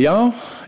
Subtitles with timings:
[0.00, 0.16] Ja,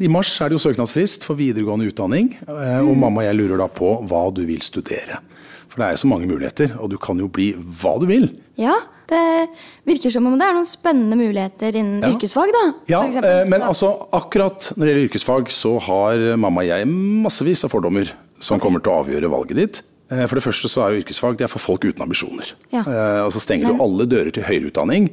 [0.05, 2.35] i mars er det jo søknadsfrist for videregående utdanning.
[2.45, 5.21] eh, Og mamma og jeg lurer da på hva du vil studere.
[5.69, 8.29] For det er jo så mange muligheter, og du kan jo bli hva du vil.
[8.61, 8.75] Ja,
[9.09, 9.49] det
[9.89, 12.13] virker som om det er noen spennende muligheter innen Ja.
[12.13, 12.65] yrkesfag, da.
[12.89, 13.41] Ja, eksempel.
[13.43, 17.71] eh, men altså akkurat når det gjelder yrkesfag, så har mamma og jeg massevis av
[17.71, 19.83] fordommer som kommer til å avgjøre valget ditt.
[20.11, 22.53] Eh, For det første så er jo yrkesfag det er for folk uten ambisjoner.
[22.73, 22.83] Ja.
[22.85, 25.11] Eh, Og så stenger du alle dører til høyere utdanning.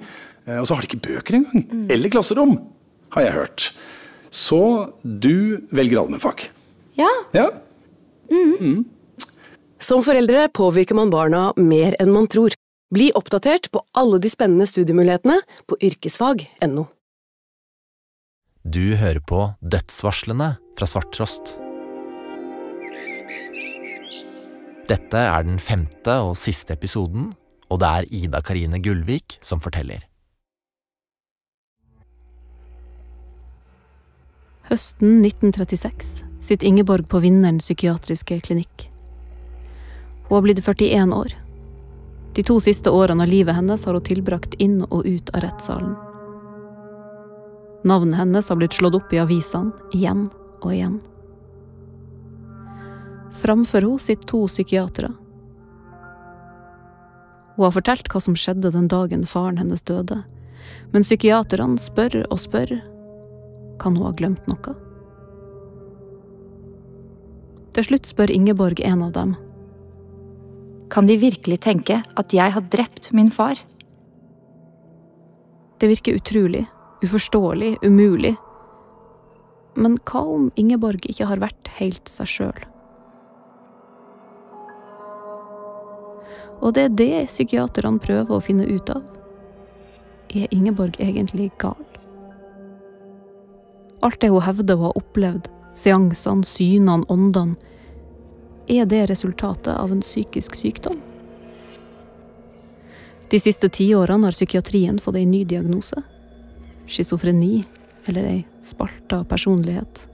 [0.47, 1.67] eh, Og så har de ikke bøker engang.
[1.71, 1.89] Mm.
[1.91, 2.57] Eller klasserom,
[3.11, 3.71] har jeg hørt.
[4.31, 6.49] Så du velger allmennfag.
[6.97, 7.49] Ja, Ja,
[9.80, 12.52] Som foreldre påvirker man barna mer enn man tror.
[12.94, 16.88] Bli oppdatert på alle de spennende studiemulighetene på yrkesfag.no.
[18.67, 21.55] Du hører på Dødsvarslene fra Svarttrost.
[24.91, 27.30] Dette er den femte og siste episoden,
[27.72, 30.02] og det er Ida Karine Gullvik som forteller.
[34.67, 38.89] Høsten 1936 sitter Ingeborg på Vinneren psykiatriske klinikk.
[40.28, 41.38] Hun har blitt 41 år.
[42.36, 45.95] De to siste årene av livet hennes har hun tilbrakt inn og ut av rettssalen.
[47.88, 50.28] Navnet hennes har blitt slått opp i avisene igjen
[50.61, 51.00] og igjen.
[53.33, 55.11] Framfor henne sitter to psykiatere.
[57.55, 60.23] Hun har fortalt hva som skjedde den dagen faren hennes døde,
[60.91, 62.79] men psykiaterne spør og spør
[63.81, 64.75] kan hun ha glemt noe?
[67.71, 69.35] Til slutt spør Ingeborg en av dem.
[70.91, 73.59] Kan de virkelig tenke at jeg har drept min far?
[75.79, 76.65] Det virker utrolig,
[77.02, 78.35] uforståelig, umulig.
[79.79, 82.70] Men hva om Ingeborg ikke har vært helt seg sjøl?
[86.62, 89.02] Og det er det psykiaterne prøver å finne ut av.
[90.31, 91.80] Er Ingeborg egentlig gal?
[94.02, 97.58] Alt det hun hevder hun har opplevd, seansene, synene, åndene,
[98.71, 101.02] er det resultatet av en psykisk sykdom?
[103.32, 106.02] De siste tiårene har psykiatrien fått en ny diagnose.
[106.88, 107.64] Schizofreni,
[108.05, 110.08] eller ei spalta personlighet.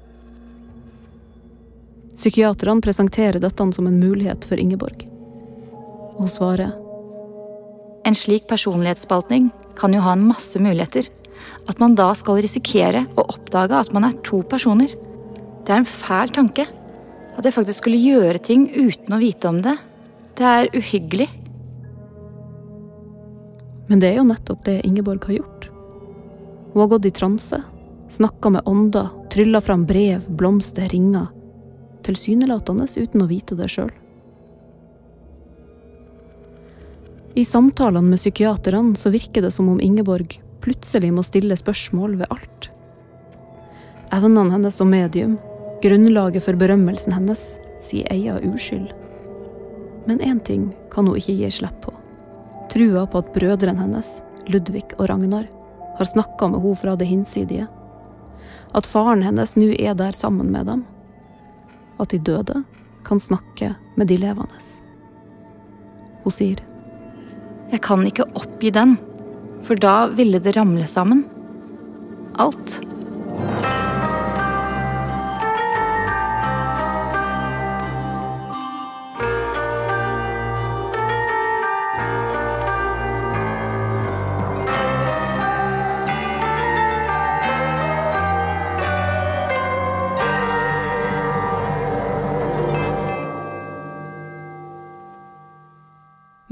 [2.18, 5.08] Psykiaterne presenterer dette som en mulighet for Ingeborg.
[6.18, 6.74] Hun svarer
[8.08, 11.10] En slik personlighetsspaltning kan jo ha en masse muligheter.
[11.70, 14.94] At man da skal risikere å oppdage at man er to personer.
[15.68, 16.66] Det er en fæl tanke.
[17.38, 19.76] At jeg faktisk skulle gjøre ting uten å vite om det.
[20.40, 21.28] Det er uhyggelig.
[23.92, 25.70] Men det er jo nettopp det Ingeborg har gjort.
[26.72, 27.62] Hun har gått i transe,
[28.10, 31.30] snakka med ånder, trylla fram brev, blomster, ringer.
[32.08, 33.92] Tilsynelatende uten å vite det sjøl.
[37.38, 42.32] I samtalene med psykiaterne så virker det som om Ingeborg plutselig må stille spørsmål ved
[42.34, 42.70] alt.
[44.10, 45.36] Evnene hennes som medium,
[45.84, 47.44] grunnlaget for berømmelsen hennes,
[47.86, 48.88] sier Eia uskyld.
[50.10, 51.94] Men én ting kan hun ikke gi slipp på.
[52.74, 54.10] Trua på at brødrene hennes,
[54.50, 55.46] Ludvig og Ragnar,
[56.00, 57.68] har snakka med henne fra det hinsidige.
[58.74, 60.82] At faren hennes nå er der sammen med dem.
[62.02, 62.64] At de døde
[63.06, 64.64] kan snakke med de levende.
[66.26, 66.66] Hun sier
[67.72, 68.96] Jeg kan ikke oppgi den,
[69.68, 71.26] for da ville det ramle sammen.
[72.40, 72.80] Alt.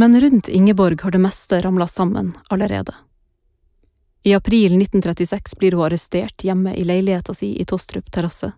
[0.06, 2.94] Men rundt Ingeborg har det meste ramla sammen allerede.
[4.24, 8.52] I april 1936 blir hun arrestert hjemme i leiligheta si i Tostrup terrasse.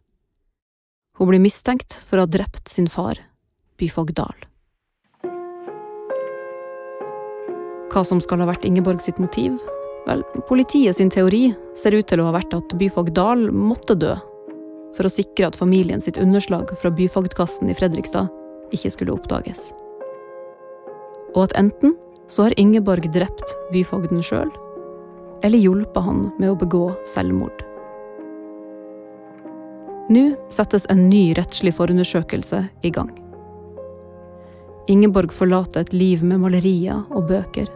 [1.17, 3.15] Hun blir mistenkt for å ha drept sin far,
[3.79, 4.43] byfogd Dahl.
[7.95, 9.55] Hva som skal ha vært Ingeborg sitt motiv?
[10.03, 14.19] Vel, politiet sin teori ser ut til å ha vært at byfogd Dahl måtte dø,
[14.99, 18.27] for å sikre at familien sitt underslag fra byfogdkassen i Fredrikstad
[18.75, 19.69] ikke skulle oppdages
[21.37, 21.93] og at enten
[22.27, 24.49] så har Ingeborg drept byfogden sjøl,
[25.45, 27.61] eller hjulpet han med å begå selvmord.
[30.09, 33.11] Nå settes en ny rettslig forundersøkelse i gang.
[34.87, 37.67] Ingeborg forlater et liv med malerier og bøker,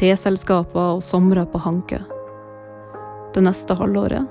[0.00, 2.00] teselskaper og somre på Hankø.
[3.36, 4.24] Det neste halvåret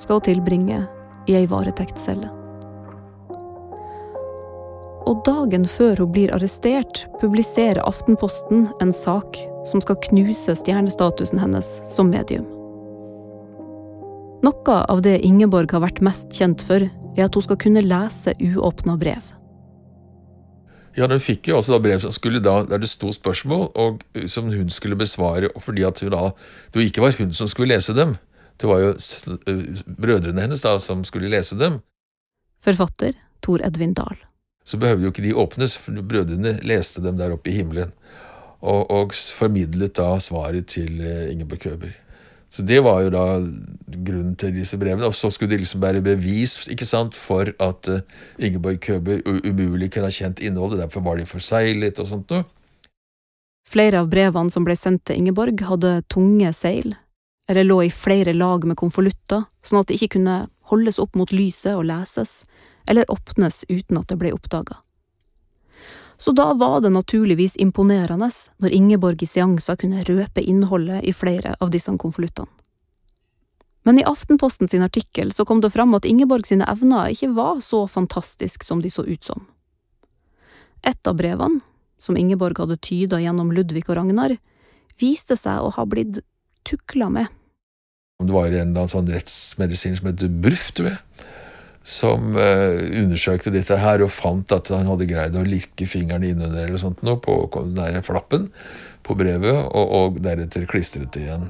[0.00, 0.82] skal hun tilbringe
[1.28, 2.37] i ei varetektscelle.
[5.08, 9.38] Og dagen før hun blir arrestert, publiserer Aftenposten en sak
[9.68, 12.44] som skal knuse stjernestatusen hennes som medium.
[14.44, 16.84] Noe av det Ingeborg har vært mest kjent for,
[17.16, 19.24] er at hun skal kunne lese uåpna brev.
[20.98, 24.02] Ja, Hun fikk jo også da brev som skulle da, der det sto spørsmål, og
[24.28, 26.32] som hun skulle besvare fordi at hun da,
[26.74, 28.16] det ikke var hun som skulle lese dem.
[28.58, 28.94] Det var jo
[29.86, 31.80] brødrene hennes da som skulle lese dem.
[32.60, 34.27] Forfatter Tor Edvin Dahl.
[34.68, 37.94] Så behøvde jo ikke de åpnes, for brødrene leste dem der oppe i himmelen.
[38.60, 41.00] Og, og formidlet da svaret til
[41.32, 41.96] Ingeborg Køber.
[42.48, 43.24] Så det var jo da
[43.86, 45.08] grunnen til disse brevene.
[45.08, 48.00] Og så skulle de liksom bære bevis ikke sant, for at uh,
[48.38, 50.80] Ingeborg Køber umulig kunne ha kjent innholdet.
[50.80, 52.46] Derfor var de forseglet og sånt noe.
[53.68, 56.94] Flere av brevene som ble sendt til Ingeborg, hadde tunge seil,
[57.52, 61.28] eller lå i flere lag med konvolutter, sånn at de ikke kunne holdes opp mot
[61.36, 62.46] lyset og leses,
[62.88, 64.78] eller åpnes uten at det ble oppdaga.
[66.18, 71.54] Så da var det naturligvis imponerende når Ingeborg i seanser kunne røpe innholdet i flere
[71.60, 72.48] av disse konvoluttene.
[73.86, 77.60] Men i Aftenposten sin artikkel så kom det fram at Ingeborg sine evner ikke var
[77.64, 79.46] så fantastisk som de så ut som.
[80.82, 81.60] Et av brevene,
[81.98, 84.36] som Ingeborg hadde tyda gjennom Ludvig og Ragnar,
[85.00, 86.20] viste seg å ha blitt
[86.68, 87.30] tukla med.
[88.18, 91.28] Det var en eller annen sånn rettsmedisin som het Bruff, tror jeg
[91.86, 96.66] som uh, undersøkte dette her og fant at han hadde greid å lirke fingrene innunder
[96.66, 98.50] eller sånt noe på den der flappen
[99.06, 101.48] på brevet, og, og deretter klistret det igjen.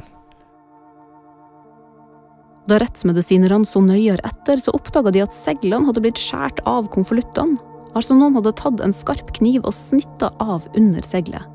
[2.69, 7.56] Da rettsmedisinerne så nøyere etter, så oppdaga de at seglene hadde blitt skåret av konvoluttene.
[7.96, 11.48] Altså noen hadde tatt en skarp kniv og snitta av under seglet,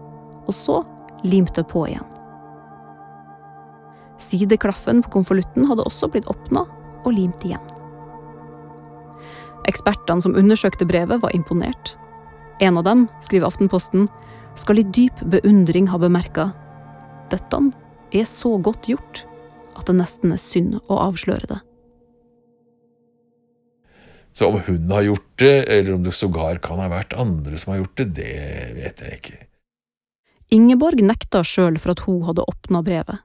[0.50, 0.82] og så
[1.24, 2.08] limt det på igjen.
[4.24, 6.66] Sideklaffen på konvolutten hadde også blitt åpna
[7.04, 7.73] og limt igjen.
[9.70, 11.96] Ekspertene som undersøkte brevet, var imponert.
[12.62, 14.10] En av dem, skriver Aftenposten,
[14.60, 16.52] skal i dyp beundring ha bemerka
[17.34, 17.60] dette
[18.14, 19.24] er så godt gjort
[19.74, 21.60] at det nesten er synd å avsløre det.
[24.34, 27.74] Så om hun har gjort det, eller om det sågar kan ha vært andre som
[27.74, 28.38] har gjort det, det
[28.78, 29.42] vet jeg ikke.
[30.54, 33.22] Ingeborg nekta sjøl for at hun hadde åpna brevet.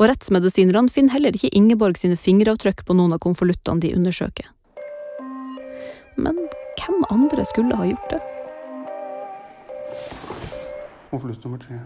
[0.00, 4.48] Og rettsmedisinerne finner heller ikke Ingeborg sine fingeravtrykk på noen av konvoluttene de undersøker.
[6.16, 6.38] Men
[6.78, 8.20] hvem andre skulle ha gjort det?
[11.10, 11.78] Konvolutt nummer tre.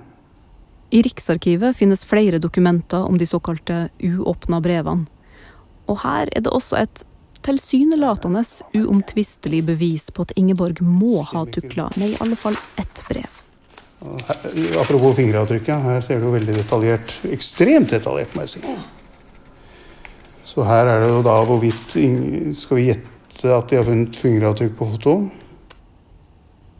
[0.90, 5.06] I Riksarkivet finnes flere dokumenter om de såkalte uåpna brevene.
[5.88, 7.04] Og her er det også et
[7.44, 8.42] tilsynelatende
[8.76, 13.36] uomtvistelig bevis på at Ingeborg må ha tukla med i alle fall ett brev.
[13.98, 14.48] Her,
[14.80, 17.14] apropos fingeravtrykket, her ser du veldig detaljert.
[17.32, 18.76] Ekstremt detaljert, må jeg si.
[20.46, 21.92] Så her er det jo da hvorvidt
[22.56, 25.14] Skal vi gjette at de har funnet fingeravtrykk på foto.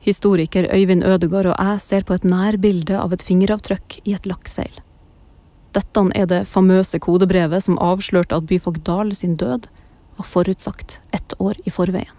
[0.00, 4.80] Historiker Øyvind Ødegård og jeg ser på et nærbilde av et fingeravtrykk i et lakseil.
[5.76, 9.68] Dette er det famøse kodebrevet som avslørte at byfogd Dahl sin død
[10.16, 12.14] var forutsagt ett år i forveien.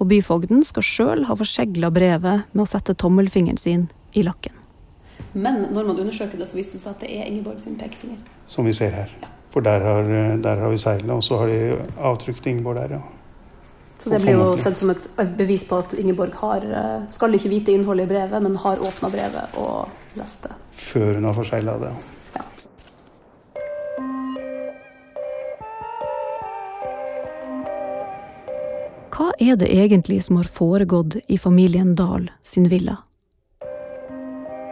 [0.00, 4.52] Og byfogden skal sjøl ha forsegla brevet med å sette tommelfingeren sin i lakken.
[5.32, 8.18] Men når man undersøker det, så viser det seg at det er Ingeborg sin pekefinger.
[8.50, 9.14] Som vi ser her.
[9.22, 9.31] Ja.
[9.52, 10.06] For der har,
[10.40, 11.58] der har vi seilet, og så har de
[12.00, 13.02] avtrykt Ingeborg der, ja.
[14.02, 15.04] Så det blir jo sett som et
[15.38, 19.10] bevis på at Ingeborg har, eh, skal ikke vite innholdet i brevet, men har åpna
[19.12, 20.56] brevet og lest det.
[20.74, 21.92] Før hun har forsegla det.
[22.34, 22.42] Ja.
[29.14, 32.98] Hva er det egentlig som har foregått i familien Dahl sin villa?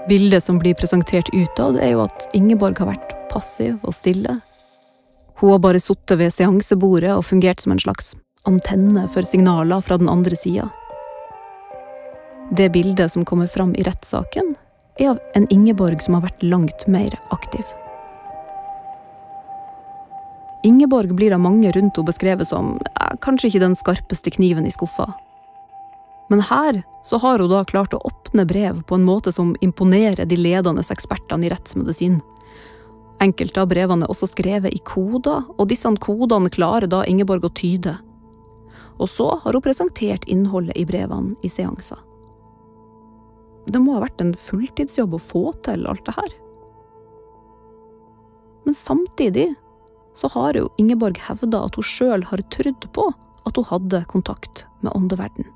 [0.08, 4.40] Bildet som blir presentert utad, er jo at Ingeborg har vært passiv og stille,
[5.40, 8.14] hun har bare sittet ved seansebordet og fungert som en slags
[8.48, 10.68] antenne for signaler fra den andre sida.
[12.56, 14.54] Det bildet som kommer fram i rettssaken,
[14.98, 17.64] er av en Ingeborg som har vært langt mer aktiv.
[20.62, 24.74] Ingeborg blir av mange rundt henne beskrevet som eh, kanskje ikke den skarpeste kniven i
[24.74, 25.08] skuffa.
[26.28, 30.28] Men her så har hun da klart å åpne brev på en måte som imponerer
[30.28, 32.20] de ledende ekspertene i rettsmedisin.
[33.20, 37.52] Enkelte av brevene er også skrevet i koder, og disse kodene klarer da Ingeborg å
[37.52, 37.98] tyde.
[39.00, 42.00] Og så har hun presentert innholdet i brevene i seanser.
[43.70, 46.32] Det må ha vært en fulltidsjobb å få til alt det her.
[48.64, 49.48] Men samtidig
[50.16, 53.10] så har jo Ingeborg hevda at hun sjøl har trodd på
[53.48, 55.48] at hun hadde kontakt med åndeverden.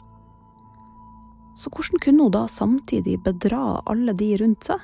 [1.56, 4.80] Så hvordan kunne hun da samtidig bedra alle de rundt seg?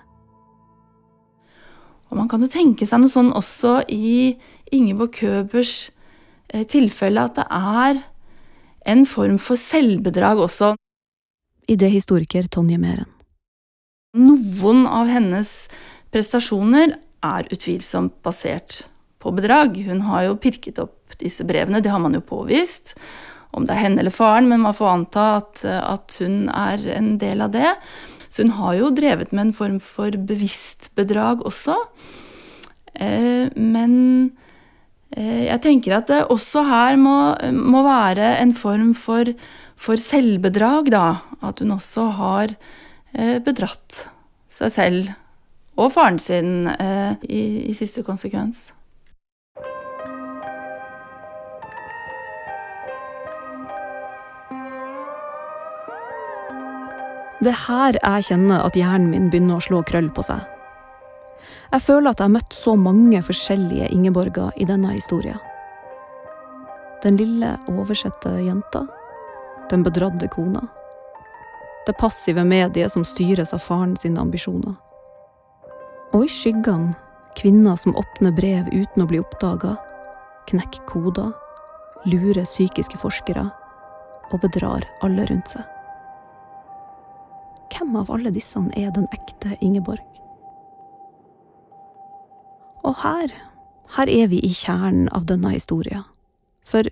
[2.11, 4.35] Og man kan jo tenke seg noe sånn også i
[4.75, 5.91] Ingeborg Købers
[6.51, 8.03] eh, tilfelle, at det er
[8.91, 10.75] en form for selvbedrag også.
[11.71, 13.09] Idéhistoriker Tonje Meren.
[14.19, 15.51] Noen av hennes
[16.11, 18.83] prestasjoner er utvilsomt basert
[19.23, 19.77] på bedrag.
[19.87, 22.97] Hun har jo pirket opp disse brevene, det har man jo påvist.
[23.55, 27.17] Om det er henne eller faren, men man får anta at, at hun er en
[27.23, 27.71] del av det.
[28.31, 31.77] Så hun har jo drevet med en form for bevisst bedrag også.
[32.95, 33.95] Eh, men
[35.17, 37.17] eh, jeg tenker at det også her må,
[37.51, 39.33] må være en form for,
[39.75, 41.07] for, selvbedrag, da.
[41.43, 42.55] At hun også har
[43.15, 44.07] eh, bedratt
[44.51, 45.15] seg selv
[45.81, 46.67] og faren sin
[47.25, 48.67] i, i siste konsekvens.
[57.41, 60.43] Det er her jeg kjenner at hjernen min begynner å slå krøll på seg.
[61.71, 65.39] Jeg føler at jeg har møtt så mange forskjellige Ingeborger i denne historien.
[67.01, 68.85] Den lille, oversette jenta.
[69.71, 70.67] Den bedradde kona.
[71.87, 74.77] Det passive mediet som styres av faren sine ambisjoner.
[76.13, 76.93] Og i skyggene
[77.39, 79.79] kvinner som åpner brev uten å bli oppdaga,
[80.51, 81.33] knekker koder,
[82.05, 83.49] lurer psykiske forskere
[84.29, 85.80] og bedrar alle rundt seg.
[87.81, 90.03] Hvem av alle disse er den ekte Ingeborg?
[92.85, 93.33] Og her,
[93.97, 96.05] her er vi i kjernen av denne historien.
[96.61, 96.85] For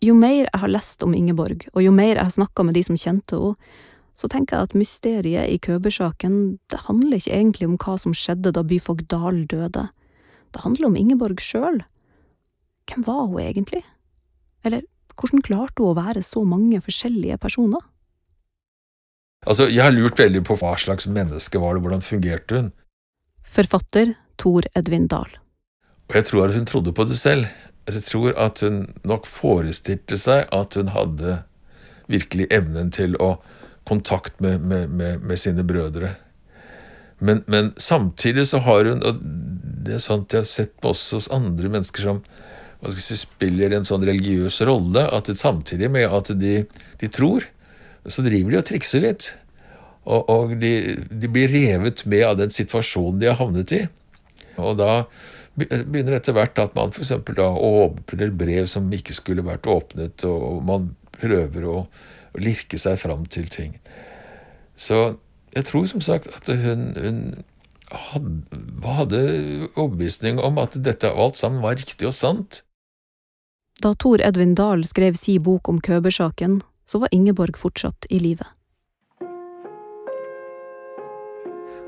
[0.00, 2.84] jo mer jeg har lest om Ingeborg, og jo mer jeg har snakka med de
[2.88, 3.76] som kjente henne,
[4.16, 6.40] så tenker jeg at mysteriet i Køber-saken,
[6.72, 9.86] det handler ikke egentlig om hva som skjedde da byfolk Dahl døde.
[10.52, 11.84] Det handler om Ingeborg sjøl.
[12.88, 13.84] Hvem var hun egentlig?
[14.64, 17.84] Eller hvordan klarte hun å være så mange forskjellige personer?
[19.46, 22.72] Altså, Jeg har lurt veldig på hva slags menneske var det, hvordan fungerte hun?
[23.42, 25.38] Forfatter Tor Edvin Dahl.
[26.08, 27.48] Og jeg tror at hun trodde på det selv.
[27.90, 31.42] Jeg tror at hun nok forestilte seg at hun hadde
[32.10, 33.36] virkelig evnen til å
[33.88, 36.14] kontakt med, med, med, med sine brødre.
[37.18, 39.20] Men, men, samtidig så har hun Og
[39.86, 42.18] det er sånt jeg har sett på også hos andre mennesker som
[42.98, 46.64] si, spiller en sånn religiøs rolle, at samtidig med at de,
[46.98, 47.46] de tror,
[48.10, 49.28] så driver de og trikser litt.
[50.02, 50.72] Og, og de,
[51.06, 53.84] de, blir revet med av den situasjonen de har havnet i.
[54.58, 55.04] Og da
[55.54, 57.12] begynner etter hvert at man f.eks.
[57.36, 60.90] da åpner brev som ikke skulle vært åpnet, og man
[61.20, 61.76] prøver å,
[62.32, 63.76] å lirke seg fram til ting.
[64.74, 65.20] Så
[65.52, 67.22] jeg tror som sagt at hun, hun
[67.92, 68.32] hadde,
[68.88, 69.22] hadde
[69.76, 72.62] overbevisning om at dette alt sammen var riktig og sant.
[73.82, 76.60] Da Tor Edvin Dahl skrev si bok om Køber-saken,
[76.92, 78.44] så var Ingeborg fortsatt i live.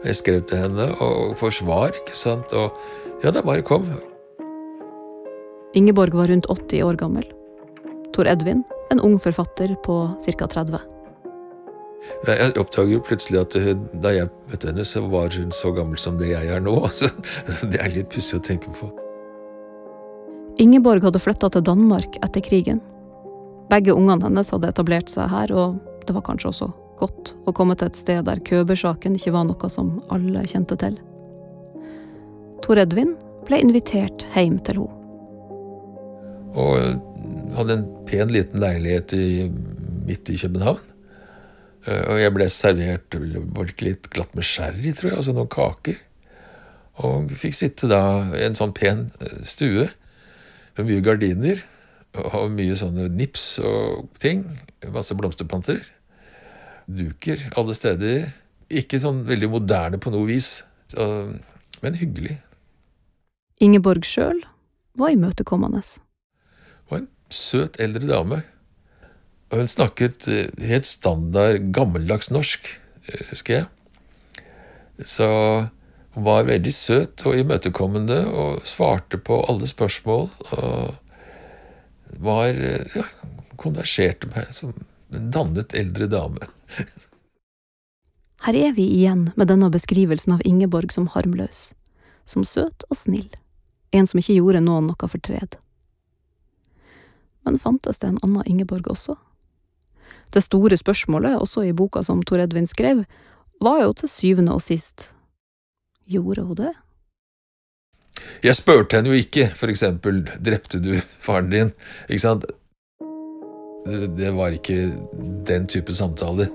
[0.04, 2.76] Jeg skrev til henne og får svar, ikke sant, og
[3.24, 3.86] ja, det bare kom.
[5.76, 7.28] Ingeborg var rundt 80 år gammel.
[8.14, 10.46] Tor Edvin, en ung forfatter på ca.
[10.46, 10.82] 30.
[12.28, 16.00] Jeg oppdager jo plutselig at hun, da jeg møtte henne, så var hun så gammel
[16.00, 16.76] som det jeg er nå.
[17.72, 18.92] Det er litt pussig å tenke på.
[20.60, 22.84] Ingeborg hadde flytta til Danmark etter krigen.
[23.70, 27.76] Begge ungene hennes hadde etablert seg her, og det var kanskje også godt å komme
[27.78, 30.98] til et sted der Køber-saken ikke var noe som alle kjente til.
[32.64, 35.00] Tor Edvin ble invitert hjem til henne.
[36.54, 39.48] Og hadde en pen, liten leilighet i,
[40.06, 40.82] midt i København.
[41.84, 43.16] Eh, og jeg ble servert
[43.82, 45.98] litt glatt med sherry, tror jeg, altså noen kaker.
[47.04, 48.00] Og fikk sitte da
[48.38, 49.88] i en sånn pen eh, stue
[50.76, 51.64] med mye gardiner
[52.14, 54.46] og mye sånne nips og ting.
[54.94, 55.82] Masse blomsterplanter.
[56.86, 58.30] Duker alle steder.
[58.70, 60.62] Ikke sånn veldig moderne på noe vis,
[60.96, 62.38] men hyggelig.
[63.62, 64.40] Ingeborg sjøl
[64.98, 65.82] var imøtekommende.
[66.90, 68.40] Var en søt eldre dame.
[69.52, 72.66] Og hun snakket eh, helt standard gammeldags norsk,
[73.06, 73.66] eh, husker jeg.
[75.06, 75.28] Så
[76.14, 80.28] hun var veldig søt og imøtekommende og svarte på alle spørsmål.
[80.58, 81.03] og
[82.22, 83.04] var ja,
[83.60, 84.74] konverserte meg som
[85.14, 86.48] en dannet eldre dame.
[88.44, 91.72] Her er vi igjen med denne beskrivelsen av Ingeborg som harmløs,
[92.28, 93.30] som søt og snill,
[93.94, 95.56] en som ikke gjorde noen noe fortred.
[97.44, 99.16] Men fantes det en annen Ingeborg også?
[100.34, 103.04] Det store spørsmålet, også i boka som Tor Edvin skrev,
[103.62, 105.10] var jo til syvende og sist
[106.10, 106.72] gjorde hun det?
[108.44, 110.92] Jeg spurte henne jo ikke, eksempel, drepte du
[111.24, 111.72] faren din?
[112.08, 112.44] Ikke sant?
[113.84, 114.90] Det, var ikke
[115.48, 116.48] den type samtaler.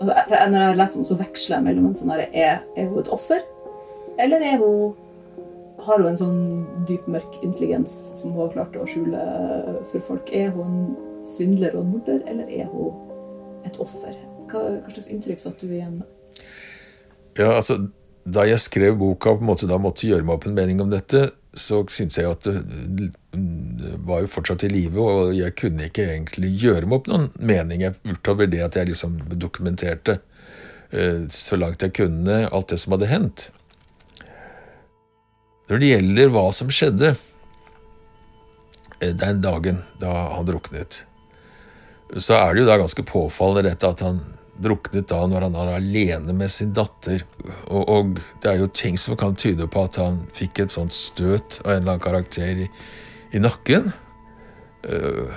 [0.00, 3.02] Altså, når jeg leser om så veksler jeg mellom en sånn her er, er hun
[3.02, 3.44] et offer?
[4.20, 4.94] Eller er hun
[5.82, 6.42] har hun en sånn
[6.88, 9.22] dyp, mørk intelligens som hun har klart å skjule
[9.90, 10.30] for folk?
[10.34, 10.84] Er hun en
[11.28, 14.14] svindler og en morder, eller er hun et offer?
[14.50, 16.44] Hva, hva slags inntrykk satte du igjen med?
[17.38, 17.78] Ja, altså,
[18.22, 20.82] Da jeg skrev boka og på en måte da måtte gjøre meg opp en mening
[20.84, 25.52] om dette, så syntes jeg at det, det var jo fortsatt i live, og jeg
[25.58, 30.20] kunne ikke egentlig gjøre meg opp noen mening utover det at jeg liksom dokumenterte
[30.94, 33.50] eh, så langt jeg kunne alt det som hadde hendt.
[35.68, 37.14] Når det gjelder hva som skjedde
[39.00, 41.02] eh, den dagen da han druknet,
[42.16, 44.22] så er det jo da ganske påfallende dette at han
[44.62, 47.24] druknet da når han er alene med sin datter.
[47.68, 50.94] Og, og, det er jo ting som kan tyde på at han fikk et sånt
[50.96, 52.68] støt av en eller annen karakter i,
[53.32, 53.92] i nakken.
[54.82, 55.32] Uh,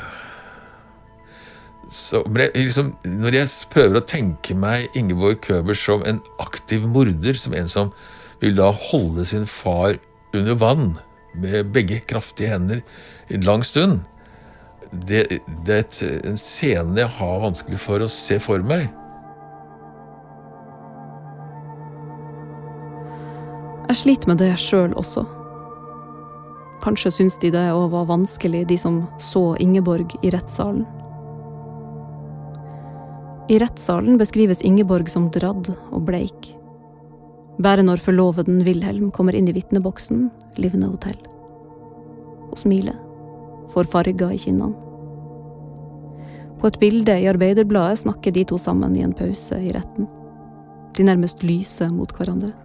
[1.92, 7.54] så, liksom, når jeg prøver å tenke meg Ingeborg Køber som en aktiv morder, som
[7.56, 7.94] en som
[8.42, 10.00] vil da holde sin far
[10.36, 10.90] under vann
[11.40, 12.82] med begge kraftige hender
[13.32, 14.02] en lang stund
[14.92, 18.88] det, det er et, en scene jeg har vanskelig for å se for meg.
[23.86, 25.22] Jeg sliter med det sjøl også.
[26.82, 30.88] Kanskje syns de det òg var vanskelig, de som så Ingeborg i rettssalen.
[33.46, 36.50] I rettssalen beskrives Ingeborg som dradd og bleik.
[37.62, 41.22] Bare når forloveden Wilhelm kommer inn i vitneboksen, hun til.
[42.50, 42.98] Hun smiler,
[43.70, 44.74] får farger i kinnene.
[46.58, 50.10] På et bilde i Arbeiderbladet snakker de to sammen i en pause i retten.
[50.98, 52.65] De nærmest lyser mot hverandre.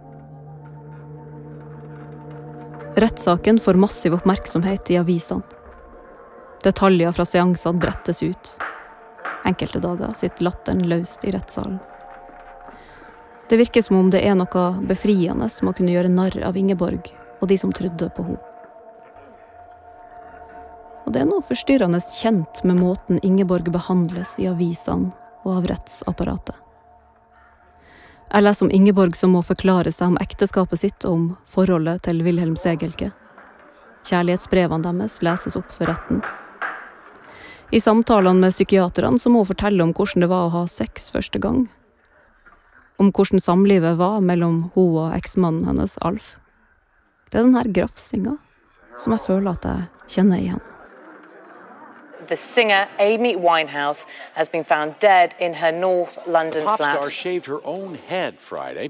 [2.95, 5.41] Rettssaken får massiv oppmerksomhet i avisene.
[6.63, 8.57] Detaljer fra seansene brettes ut.
[9.45, 11.79] Enkelte dager sitter latteren løst i rettssalen.
[13.49, 17.09] Det virker som om det er noe befriende med å kunne gjøre narr av Ingeborg
[17.41, 18.43] og de som trodde på henne.
[21.05, 25.11] Og det er noe forstyrrende kjent med måten Ingeborg behandles i avisene
[25.43, 26.55] og av rettsapparatet.
[28.31, 32.21] Jeg leser om Ingeborg som må forklare seg om ekteskapet sitt og om forholdet til
[32.23, 33.09] Wilhelm Segelke.
[34.07, 36.21] Kjærlighetsbrevene deres leses opp for retten.
[37.75, 41.11] I samtalene med psykiaterne så må hun fortelle om hvordan det var å ha sex
[41.11, 41.65] første gang.
[43.03, 46.37] Om hvordan samlivet var mellom hun og eksmannen hennes, Alf.
[47.31, 48.37] Det er den her grafsinga
[48.99, 50.70] som jeg føler at jeg kjenner igjen.
[52.31, 56.95] The singer Amy Winehouse has been found dead in her North London the pop flat.
[56.95, 58.89] star shaved her own head Friday.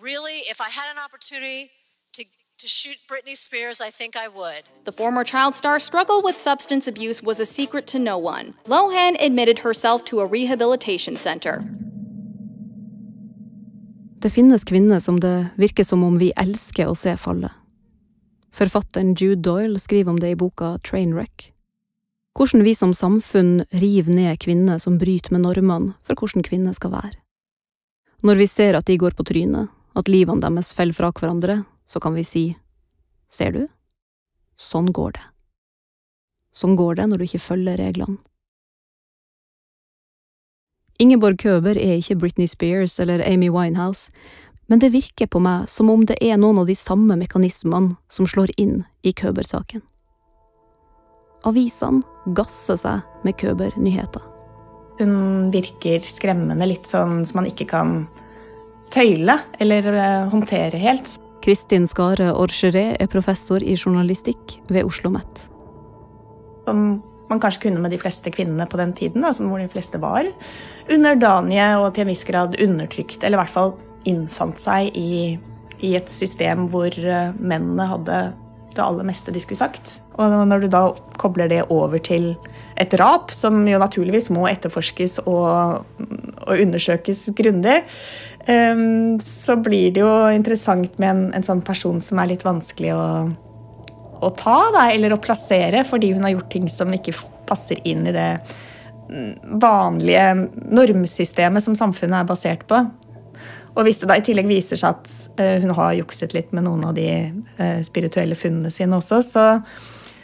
[0.00, 1.70] Really, if I had an opportunity
[2.12, 2.24] to,
[2.58, 4.62] to shoot Britney Spears, I think I would.
[4.84, 8.54] The former child star struggle with substance abuse was a secret to no one.
[8.66, 11.64] Lohan admitted herself to a rehabilitation center.
[14.22, 17.50] Det finnes kvinner som det virker som om vi elsker å se falle.
[18.54, 21.51] Forfatteren Jude Doyle skriver om det i boka Trainwreck.
[22.32, 26.94] Hvordan vi som samfunn river ned kvinner som bryter med normene for hvordan kvinner skal
[26.94, 27.18] være.
[28.22, 29.68] Når vi ser at de går på trynet,
[29.98, 32.44] at livene deres faller fra hverandre, så kan vi si,
[33.28, 33.66] ser du,
[34.56, 35.24] sånn går det.
[36.52, 38.16] Sånn går det når du ikke følger reglene.
[41.02, 44.12] Ingeborg Køber er ikke Britney Spears eller Amy Winehouse,
[44.70, 48.28] men det virker på meg som om det er noen av de samme mekanismene som
[48.28, 49.82] slår inn i Køber-saken.
[51.48, 52.02] Avisene
[52.36, 54.22] gasser seg med Køber-nyheter.
[55.00, 57.94] Hun virker skremmende, litt sånn som man ikke kan
[58.92, 61.16] tøyle eller eh, håndtere helt.
[61.42, 65.46] Kristin Skare-Orgeret er professor i journalistikk ved Oslo OsloMet.
[66.68, 66.84] Som
[67.32, 70.28] man kanskje kunne med de fleste kvinnene på den tiden, som hvor de fleste var
[70.92, 73.74] underdanige og til en viss grad undertrykt, eller i hvert fall
[74.08, 75.38] innfant seg i,
[75.80, 78.22] i et system hvor eh, mennene hadde
[78.72, 80.01] det aller meste de skulle sagt.
[80.20, 80.82] Og når du da
[81.20, 82.34] kobler det over til
[82.80, 85.84] et drap, som jo naturligvis må etterforskes og,
[86.46, 87.82] og undersøkes grundig,
[88.48, 92.94] um, så blir det jo interessant med en, en, sånn person som er litt vanskelig
[92.96, 93.06] å,
[94.22, 97.16] å ta, da, eller å plassere, fordi hun har gjort ting som ikke
[97.48, 98.30] passer inn i det
[99.60, 102.80] vanlige normsystemet som samfunnet er basert på.
[103.72, 106.66] Og hvis det da i tillegg viser seg at uh, hun har jukset litt med
[106.66, 107.08] noen av de
[107.60, 109.46] uh, spirituelle funnene sine også, så,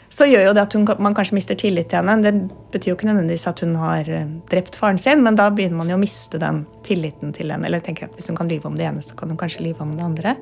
[0.09, 2.17] så, gjør jo det at hun, man kanskje mister tillit til henne.
[2.25, 2.33] Det
[2.73, 5.93] betyr jo ikke nødvendigvis at hun har uh, drept faren sin, men da begynner man
[5.93, 7.69] jo å miste den tilliten til henne.
[7.69, 9.85] Eller tenker at hvis hun kan lyve om det ene, så kan hun kanskje lyve
[9.85, 10.35] om det andre.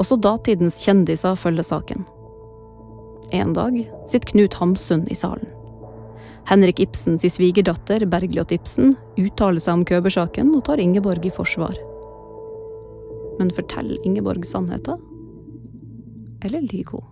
[0.00, 2.06] Også datidens kjendiser følger saken.
[3.36, 3.76] En dag
[4.08, 5.52] sitter Knut Hamsun i salen.
[6.48, 11.76] Henrik Ibsens svigerdatter, Bergljot Ibsen, uttaler seg om Køber-saken og tar Ingeborg i forsvar.
[13.38, 14.98] Men forteller Ingeborg sannheten?
[16.42, 17.09] Eller lyver hun?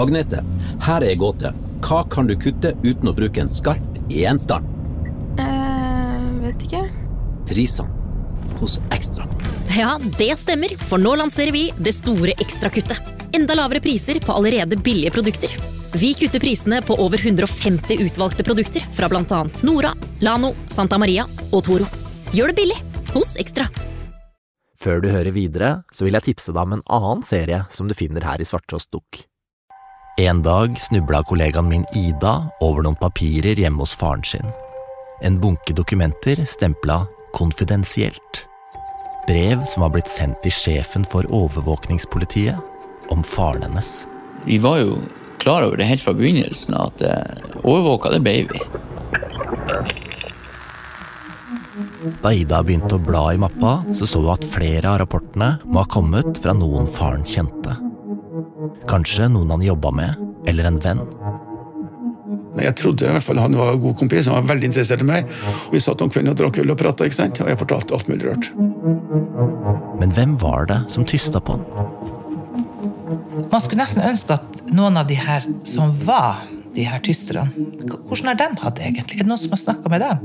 [0.00, 0.42] Agnete,
[0.86, 1.52] her er ei gåte.
[1.86, 4.66] Hva kan du kutte uten å bruke en skarp gjenstand?
[5.40, 6.82] eh, vet ikke.
[7.46, 7.92] Prisene
[8.60, 9.26] hos Ekstra.
[9.76, 13.00] Ja, det stemmer, for nå lanserer vi det store ekstrakuttet.
[13.36, 15.52] Enda lavere priser på allerede billige produkter.
[15.96, 19.42] Vi kutter prisene på over 150 utvalgte produkter fra bl.a.
[19.66, 19.92] Nora,
[20.24, 21.88] Lano, Santa Maria og Toro.
[22.32, 22.78] Gjør det billig
[23.12, 23.68] hos Ekstra.
[24.80, 27.94] Før du hører videre, så vil jeg tipse deg om en annen serie som du
[27.96, 29.24] finner her i Svarttrost Dukk.
[30.18, 34.46] En dag snubla kollegaen min Ida over noen papirer hjemme hos faren sin.
[35.20, 37.02] En bunke dokumenter stempla
[37.36, 38.46] konfidensielt.
[39.28, 43.90] Brev som var blitt sendt til sjefen for overvåkningspolitiet om faren hennes.
[44.48, 45.02] Vi var jo
[45.42, 48.62] klar over det helt fra begynnelsen, at eh, overvåka, det ble vi.
[52.24, 55.84] Da Ida begynte å bla i mappa, så så hun at flere av rapportene må
[55.84, 57.76] ha kommet fra noen faren kjente.
[58.90, 61.02] Kanskje noen han jobba med, eller en venn.
[62.56, 65.08] Jeg trodde i hvert fall han var en god kompis, han var veldig interessert i
[65.08, 65.28] meg.
[65.72, 68.48] Vi satt om kvelden og drakk øl og prata, og jeg fortalte alt mulig rørt.
[70.00, 71.66] Men hvem var det som tysta på han?
[73.52, 77.46] Man skulle nesten ønske at noen av de her som var de her tysterne,
[78.08, 79.20] hvordan har de hatt det egentlig?
[79.20, 80.16] Er det noen som har snakka med dem?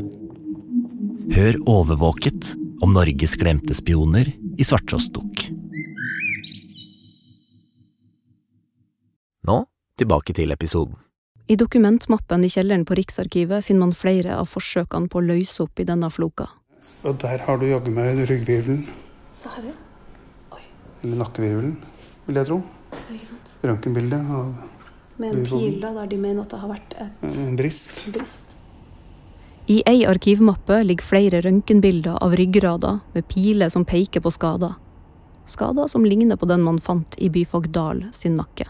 [1.31, 5.13] Hør Overvåket om Norges glemte spioner i Svarttrost
[9.47, 9.63] Nå
[9.97, 10.97] tilbake til episoden.
[11.49, 15.81] I dokumentmappen i kjelleren på Riksarkivet finner man flere av forsøkene på å løse opp
[15.81, 16.47] i denne floka.
[17.03, 18.85] Og der har du jaggu meg ryggvirvelen.
[21.01, 21.75] Eller nakkevirvelen,
[22.27, 22.61] vil jeg tro.
[23.65, 24.51] Røntgenbilde av
[25.21, 28.03] Med en pil da, der de mener at det har vært et en brist.
[28.13, 28.55] brist.
[29.69, 34.77] I ei arkivmappe ligger flere røntgenbilder av ryggrader med piler som peker på skader.
[35.45, 38.69] Skader som ligner på den man fant i Byfogd Dahl sin nakke.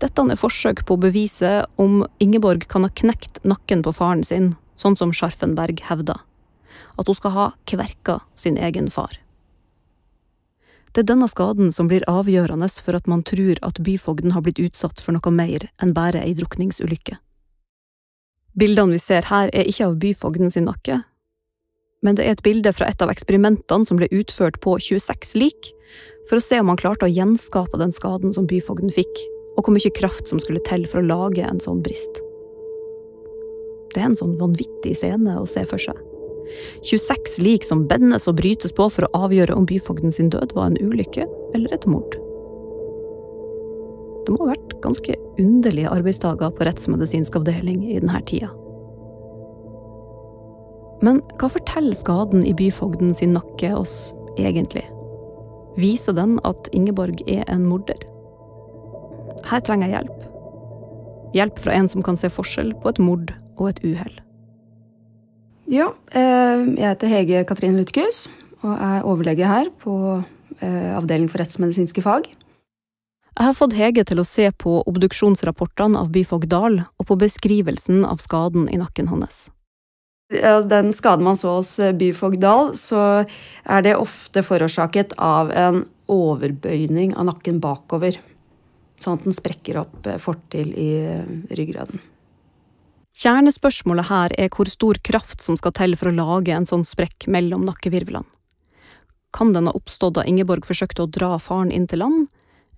[0.00, 4.54] Dette er forsøk på å bevise om Ingeborg kan ha knekt nakken på faren sin,
[4.80, 6.16] sånn som Scharfenberg hevda.
[6.96, 9.18] At hun skal ha kverka sin egen far.
[10.90, 14.58] Det er denne skaden som blir avgjørende for at man tror at byfogden har blitt
[14.58, 17.20] utsatt for noe mer enn bare ei drukningsulykke.
[18.58, 21.02] Bildene vi ser her er ikke av byfogden sin nakke,
[22.02, 25.70] men det er et bilde fra et av eksperimentene som ble utført på 26 lik,
[26.26, 29.22] for å se om man klarte å gjenskape den skaden som byfogden fikk,
[29.60, 32.22] og hvor mye kraft som skulle til for å lage en sånn brist.
[33.92, 35.98] Det er en sånn vanvittig scene å se for seg.
[36.88, 40.70] 26 lik som bendes og brytes på for å avgjøre om byfogden sin død var
[40.70, 42.16] en ulykke eller et mord.
[44.24, 48.50] Det må ha vært ganske underlige arbeidsdager på rettsmedisinsk avdeling i denne tida.
[51.04, 54.84] Men hva forteller skaden i byfogden sin nakke oss egentlig?
[55.80, 58.09] Viser den at Ingeborg er en morder?
[59.48, 60.26] Her trenger jeg hjelp.
[61.36, 64.18] Hjelp fra en som kan se forskjell på et mord og et uhell.
[65.70, 68.24] Ja, eh, jeg heter Hege Katrine Lutkus
[68.64, 69.94] og er overlege her på
[70.58, 72.26] eh, avdeling for rettsmedisinske fag.
[73.30, 78.02] Jeg har fått Hege til å se på obduksjonsrapportene av Byfogd Dahl og på beskrivelsen
[78.04, 79.46] av skaden i nakken hans.
[80.30, 83.22] Den skaden man så hos eh, Byfogd Dahl, så
[83.64, 88.18] er det ofte forårsaket av en overbøyning av nakken bakover.
[89.00, 92.02] Sånn at den sprekker opp eh, fortil i eh, ryggraden.
[93.20, 97.26] Kjernespørsmålet her er hvor stor kraft som skal til for å lage en sånn sprekk
[97.32, 98.28] mellom nakkevirvlene.
[99.36, 102.30] Kan den ha oppstått da Ingeborg forsøkte å dra faren inn til land,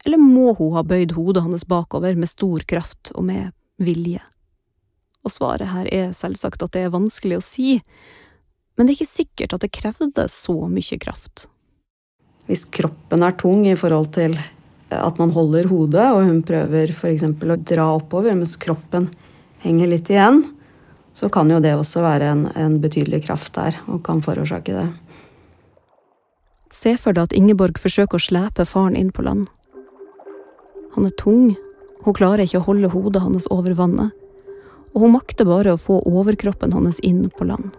[0.04, 4.20] eller må hun ha bøyd hodet hans bakover med stor kraft og med vilje?
[5.22, 7.78] Og svaret her er selvsagt at det er vanskelig å si,
[8.76, 11.46] men det er ikke sikkert at det krevde så mye kraft.
[12.48, 14.34] Hvis kroppen er tung i forhold til
[14.96, 17.24] at man holder hodet, og hun prøver f.eks.
[17.24, 19.10] å dra oppover mens kroppen
[19.62, 20.42] henger litt igjen,
[21.14, 24.88] så kan jo det også være en, en betydelig kraft der, og kan forårsake det.
[26.72, 29.44] Se for deg at Ingeborg forsøker å slepe faren inn på land.
[30.96, 31.52] Han er tung,
[32.02, 34.16] hun klarer ikke å holde hodet hans over vannet,
[34.92, 37.70] og hun makter bare å få overkroppen hans inn på land.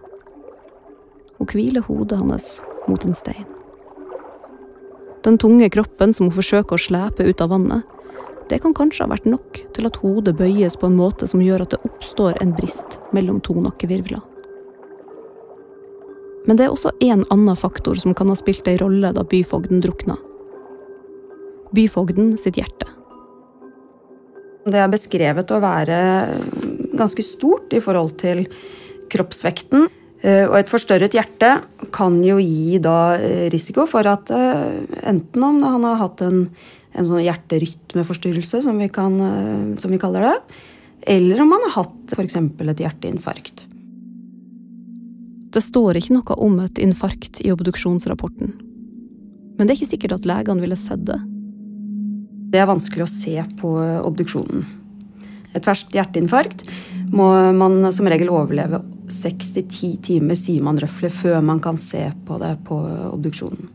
[1.38, 3.46] Hun hviler hodet hans mot en stein.
[5.24, 7.82] Den tunge kroppen som hun forsøker å slepe ut av vannet,
[8.50, 11.64] det kan kanskje ha vært nok til at hodet bøyes på en måte som gjør
[11.64, 14.20] at det oppstår en brist mellom to nakkevirvler.
[16.44, 19.80] Men det er også en annen faktor som kan ha spilt ei rolle da byfogden
[19.80, 20.18] drukna.
[21.74, 22.90] Byfogden sitt hjerte.
[24.68, 25.96] Det er beskrevet å være
[26.96, 28.44] ganske stort i forhold til
[29.12, 29.88] kroppsvekten.
[30.24, 31.50] Eh, Og et forstørret hjerte
[31.92, 36.48] kan jo gi da eh, risiko for at eh, enten om han har hatt en
[36.94, 39.16] en sånn hjerterytmeforstyrrelse, som vi, kan,
[39.82, 40.58] som vi kaller det.
[41.10, 42.36] Eller om han har hatt f.eks.
[42.38, 43.64] et hjerteinfarkt.
[45.50, 48.54] Det står ikke noe om et infarkt i obduksjonsrapporten.
[49.58, 51.18] Men det er ikke sikkert at legene ville sett det.
[52.54, 53.74] Det er vanskelig å se på
[54.06, 54.62] obduksjonen.
[55.50, 56.62] Et ferskt hjerteinfarkt
[57.14, 61.78] må man som regel overleve seks til ti timer, sier man røftlig, før man kan
[61.80, 62.78] se på det på
[63.12, 63.68] obduksjonen.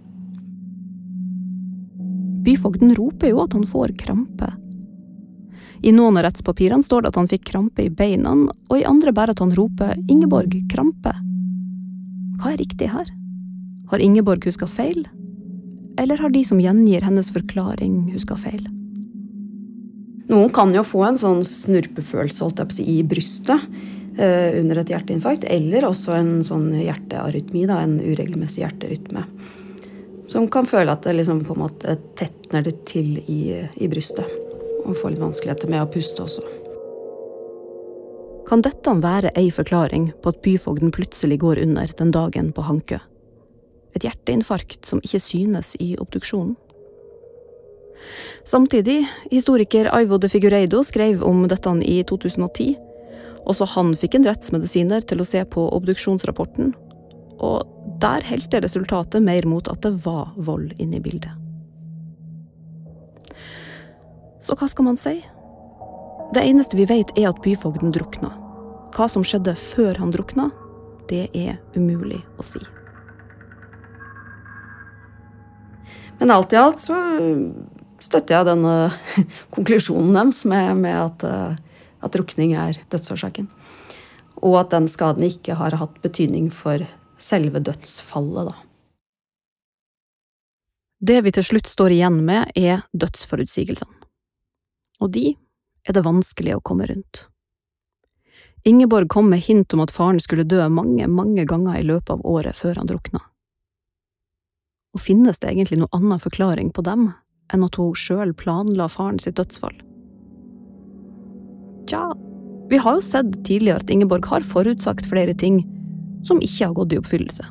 [2.43, 4.49] Byfogden roper jo at han får krampe.
[5.86, 8.34] I noen av rettspapirene står det at han fikk krampe i beina,
[8.67, 11.15] og i andre bare at han roper 'Ingeborg, krampe'.
[12.39, 13.08] Hva er riktig her?
[13.91, 15.06] Har Ingeborg huska feil?
[15.97, 18.79] Eller har de som gjengir hennes forklaring, huska feil?
[20.30, 23.63] Noen kan jo få en sånn snurpefølelse si, i brystet
[24.20, 29.26] eh, under et hjerteinfarkt, eller også en sånn hjertearytmi, da, en uregelmessig hjerterytme.
[30.30, 34.30] Som kan føle at det liksom på en måte tetner det til i, i brystet.
[34.86, 36.46] Og får litt vanskeligheter med å puste også.
[38.50, 43.02] Kan dette være ei forklaring på at byfogden plutselig går under den dagen på Hankø?
[43.98, 46.56] Et hjerteinfarkt som ikke synes i obduksjonen?
[48.48, 52.78] Samtidig, historiker Aivo de Figureido skrev om dette i 2010.
[53.50, 56.74] Også han fikk en rettsmedisiner til å se på obduksjonsrapporten.
[57.40, 57.68] Og
[58.02, 61.32] der helte resultatet mer mot at det var vold inne i bildet.
[64.42, 65.20] Så hva skal man si?
[66.34, 68.32] Det eneste vi vet, er at byfogden drukna.
[68.96, 70.50] Hva som skjedde før han drukna,
[71.10, 72.62] det er umulig å si.
[76.20, 76.96] Men alt i alt så
[78.04, 78.76] støtter jeg denne
[79.56, 83.50] konklusjonen deres med, med at, eh, at drukning er dødsårsaken.
[84.40, 86.86] Og at den skaden ikke har hatt betydning for
[87.20, 88.56] selve dødsfallet, da.
[91.00, 93.96] Det vi til slutt står igjen med, er dødsforutsigelsene.
[95.00, 95.30] Og de
[95.88, 97.28] er det vanskelig å komme rundt.
[98.68, 102.26] Ingeborg kom med hint om at faren skulle dø mange, mange ganger i løpet av
[102.28, 103.22] året før han drukna.
[104.92, 107.12] Og finnes det egentlig noen annen forklaring på dem
[107.54, 109.76] enn at hun sjøl planla faren sitt dødsfall.
[111.90, 112.04] Tja,
[112.70, 115.64] vi har jo sett tidligere at Ingeborg har forutsagt flere ting
[116.28, 117.46] som ikke har gått i oppfyllelse.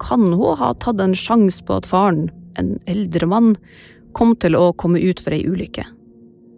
[0.00, 3.54] Kan hun ha tatt en sjanse på at faren, en eldre mann,
[4.16, 5.84] kom til å komme ut for ei ulykke,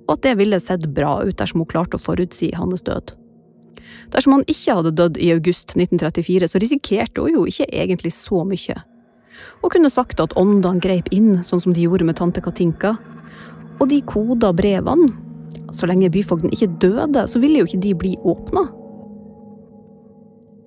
[0.06, 3.12] og at det ville sett bra ut dersom hun klarte å forutsi hans død?
[4.14, 8.44] Dersom han ikke hadde dødd i august 1934, så risikerte hun jo ikke egentlig så
[8.46, 8.78] mye
[9.62, 12.96] og kunne sagt at åndene greip inn, sånn som de gjorde med tante Katinka.
[13.80, 15.12] Og de koda brevene.
[15.72, 18.66] Så lenge byfogden ikke døde, så ville jo ikke de bli åpna.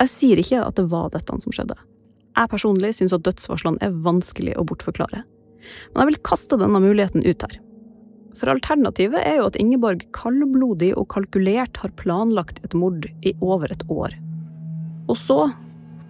[0.01, 1.78] Jeg sier ikke at det var dette som skjedde.
[2.36, 5.21] Jeg personlig syns at dødsvarslene er vanskelig å bortforklare.
[5.93, 7.56] Men jeg vil kaste denne muligheten ut her.
[8.36, 13.71] For alternativet er jo at Ingeborg kaldblodig og kalkulert har planlagt et mord i over
[13.71, 14.17] et år.
[15.08, 15.39] Og så,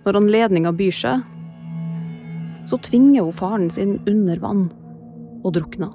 [0.07, 1.21] når anledninga byr seg,
[2.65, 4.65] så tvinger hun faren sin under vann
[5.45, 5.93] og drukner.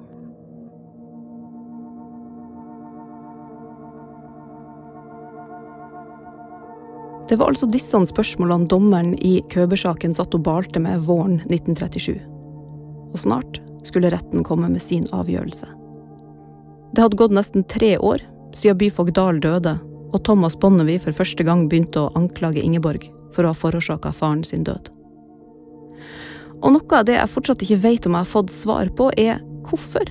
[7.31, 12.17] Det var altså disse spørsmålene dommeren i Køber-saken satt og balte med våren 1937.
[13.11, 15.69] Og snart skulle retten komme med sin avgjørelse.
[16.91, 18.19] Det hadde gått nesten tre år
[18.51, 19.77] siden byfogd Dahl døde,
[20.11, 24.43] og Thomas Bonnevie for første gang begynte å anklage Ingeborg for å ha forårsaka faren
[24.43, 24.91] sin død.
[26.61, 29.41] Og noe av det jeg fortsatt ikke vet om jeg har fått svar på, er
[29.65, 30.05] hvorfor?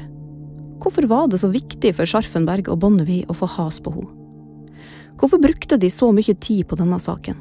[0.81, 4.17] Hvorfor var det så viktig for Scharfenberg og Bonnevie å få has på henne?
[5.21, 7.37] Hvorfor brukte de så mye tid på denne saken?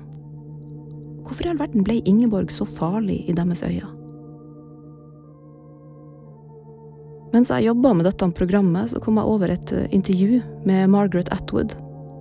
[1.23, 3.87] Hvorfor i all verden ble Ingeborg så farlig i deres øyne?
[7.31, 11.29] Mens jeg jobba med dette programmet, så kom jeg over et eh, intervju med Margaret
[11.31, 11.75] Atwood,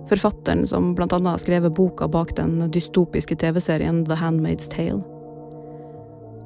[0.07, 5.18] forfatteren som blant annet har skrevet boka bak den dystopiske TV-serien The Handmaid's Tale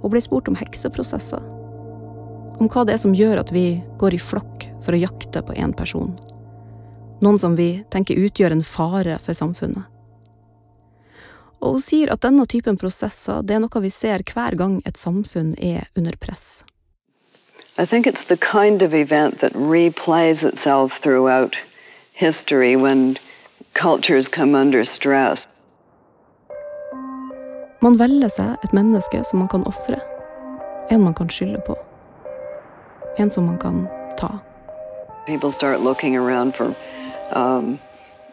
[0.03, 1.41] og ble spurt om hekseprosesser.
[2.59, 5.55] Om hva det er som gjør at vi går i flokk for å jakte på
[5.57, 6.11] én person.
[7.23, 9.87] Noen som vi tenker utgjør en fare for samfunnet.
[11.63, 14.99] Og hun sier at denne typen prosesser det er noe vi ser hver gang et
[14.99, 16.63] samfunn er under press.
[17.77, 21.55] I think it's the kind of event that replays itself throughout
[22.13, 23.17] history when
[23.73, 25.47] cultures come under stress.
[27.83, 29.97] Man velger seg et menneske som man kan ofre.
[30.89, 31.75] En man kan skylde på.
[33.19, 34.39] En som man kan ta.
[35.27, 36.71] People start looking around for
[37.35, 37.79] um,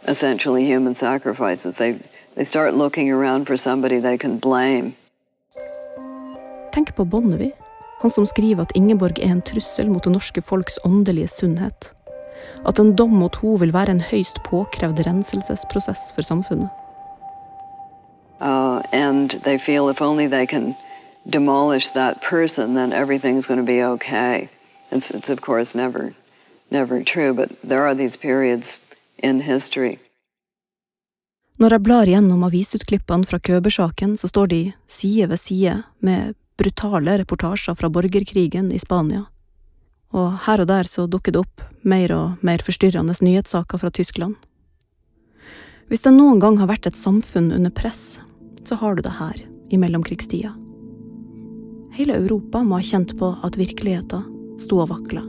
[0.06, 1.76] essentially human sacrifices.
[1.78, 1.98] They,
[2.36, 4.92] they start looking around for somebody they can blame.
[6.72, 7.52] Tenk på Bonnevie.
[8.02, 11.90] Han som skriver at Ingeborg er en trussel mot det norske folks åndelige sunnhet.
[12.66, 16.70] At en dom mot henne vil være en høyst påkrevd renselsesprosess for samfunnet.
[18.40, 20.74] Uh, and they feel if only they can
[21.28, 24.48] demolish that person, then everything's going to be okay.
[24.90, 26.14] It's, it's of course never,
[26.70, 28.78] never true, but there are these periods
[29.22, 29.98] in history.
[31.60, 37.18] Når jeg blar gjennom avisutklippene fra Køber-saken, så står de side ved side med brutale
[37.20, 39.26] reportasjer fra borgerkrigen i Spania.
[40.16, 44.38] Og her og der så dukker det opp mer og mer forstyrrende nyhetssaker fra Tyskland.
[45.92, 48.20] Hvis det noen gang har vært et samfunn under press,
[48.64, 49.36] så har du det her,
[49.70, 50.52] i mellomkrigstida.
[51.96, 54.24] Hele Europa må ha kjent på at virkeligheten
[54.62, 55.24] sto og vakla.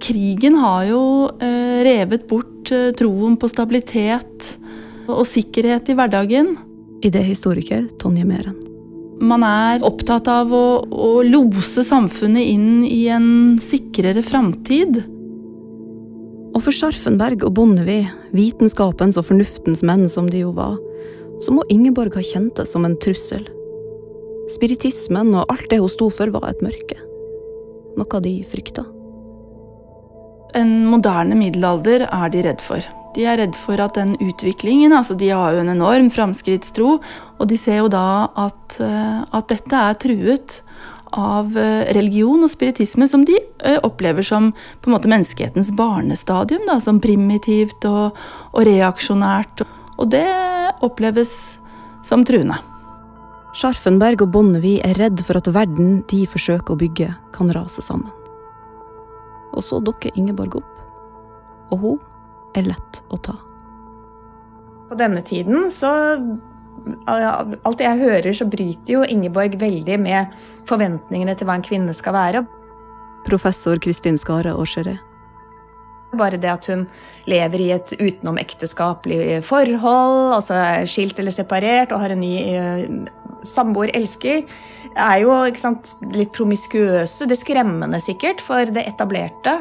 [0.00, 1.02] Krigen har jo
[1.44, 4.48] eh, revet bort eh, troen på stabilitet
[5.10, 6.54] og sikkerhet i hverdagen.
[7.04, 8.56] Idéhistoriker Tonje Meren.
[9.20, 15.02] Man er opptatt av å, å lose samfunnet inn i en sikrere framtid.
[16.50, 20.78] Og for Scharfenberg og Bonnevie, vitenskapens og fornuftens menn som de jo var,
[21.40, 23.46] så må Ingeborg ha kjent det som en trussel.
[24.50, 26.98] Spiritismen og alt det hun sto for, var et mørke.
[27.98, 28.84] Noe de frykta.
[30.58, 32.82] En moderne middelalder er de redd for.
[33.14, 36.98] De er redd for at den utviklingen altså De har jo en enorm framskrittstro,
[37.38, 40.60] og de ser jo da at, eh, at dette er truet
[41.16, 46.66] av eh, religion og spiritisme, som de eh, opplever som på en måte menneskehetens barnestadium.
[46.68, 48.18] Da, som primitivt og,
[48.52, 49.64] og reaksjonært.
[50.00, 50.26] Og det
[50.86, 51.32] oppleves
[52.06, 52.58] som truende.
[53.56, 58.12] Scharfenberg og Bonnevie er redd for at verden de forsøker å bygge, kan rase sammen.
[59.50, 60.76] Og så dukker Ingeborg opp.
[61.74, 61.98] Og hun
[62.54, 63.34] er lett å ta.
[64.90, 65.90] På denne tiden så
[67.10, 72.16] Alt jeg hører, så bryter jo Ingeborg veldig med forventningene til hva en kvinne skal
[72.16, 72.42] være.
[73.26, 75.00] Professor Kristin Skare Aarskjeret.
[76.18, 76.88] Bare det at hun
[77.30, 82.80] lever i et utenomekteskapelig forhold, altså er skilt eller separert og har en ny eh,
[83.46, 84.42] samboer, elsker,
[84.96, 87.28] er jo sant, litt promiskuøse.
[87.30, 89.54] Det skremmende sikkert for det etablerte.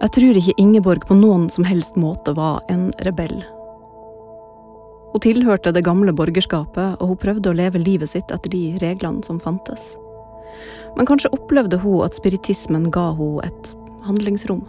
[0.00, 3.40] Jeg tror ikke Ingeborg på noen som helst måte var en rebell.
[5.10, 9.24] Hun tilhørte det gamle borgerskapet, og hun prøvde å leve livet sitt etter de reglene
[9.26, 9.96] som fantes.
[10.96, 13.72] Men kanskje opplevde hun at spiritismen ga hun et
[14.06, 14.62] handlingsrom.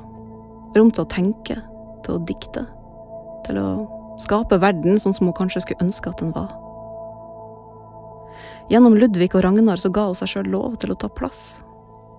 [0.77, 1.57] Rom til å tenke,
[2.05, 2.65] til å dikte,
[3.45, 3.67] til å
[4.21, 6.49] skape verden sånn som hun kanskje skulle ønske at den var.
[8.71, 11.59] Gjennom Ludvig og Ragnar så ga hun seg sjøl lov til å ta plass,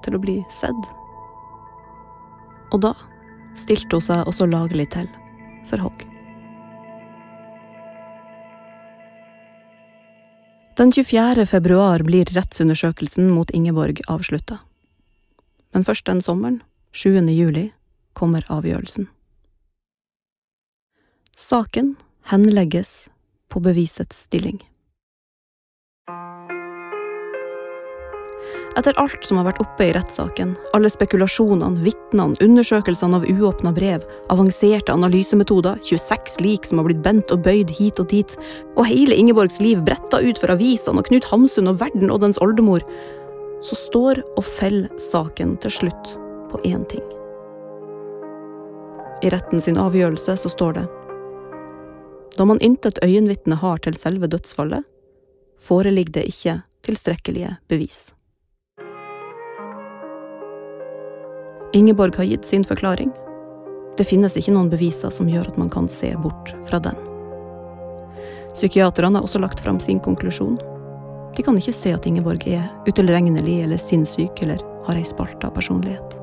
[0.04, 0.86] til å bli sedd.
[2.72, 2.94] Og da
[3.58, 5.10] stilte hun seg også lagelig til
[5.70, 6.11] for hogg.
[10.76, 11.46] Den 24.
[11.46, 14.56] februar blir rettsundersøkelsen mot Ingeborg avslutta.
[15.74, 17.28] Men først den sommeren, 7.
[17.28, 17.66] juli,
[18.16, 19.10] kommer avgjørelsen.
[21.36, 21.96] Saken
[22.32, 23.10] henlegges
[23.52, 24.62] på bevisets stilling.
[28.76, 34.04] Etter alt som har vært oppe i rettssaken, alle spekulasjonene, vitnene, undersøkelsene av uåpna brev,
[34.32, 38.36] avanserte analysemetoder, 26 lik som har blitt bent og bøyd hit og dit,
[38.72, 42.40] og hele Ingeborgs liv bretta ut for avisene og Knut Hamsun og verden og dens
[42.40, 42.86] oldemor,
[43.62, 46.14] så står og faller saken til slutt
[46.48, 47.04] på én ting.
[49.22, 50.86] I retten sin avgjørelse så står det
[52.38, 54.88] Da man intet øyenvitne har til selve dødsfallet,
[55.60, 58.10] foreligger det ikke tilstrekkelige bevis.
[61.74, 63.12] Ingeborg har gitt sin forklaring.
[63.96, 66.98] Det finnes ikke noen beviser som gjør at man kan se bort fra den.
[68.52, 70.58] Psykiaterne har også lagt fram sin konklusjon.
[71.32, 76.18] De kan ikke se at Ingeborg er utilregnelig eller sinnssyk eller har ei spalta personlighet.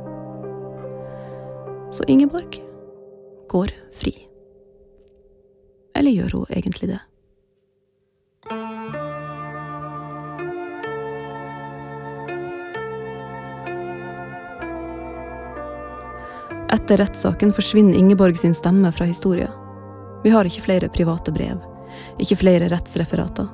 [1.90, 2.62] Så Ingeborg
[3.50, 4.14] går fri.
[5.98, 7.02] Eller gjør hun egentlig det?
[16.70, 19.52] Etter rettssaken forsvinner Ingeborg sin stemme fra historien.
[20.24, 21.62] Vi har ikke flere private brev,
[22.22, 23.48] ikke flere rettsreferater.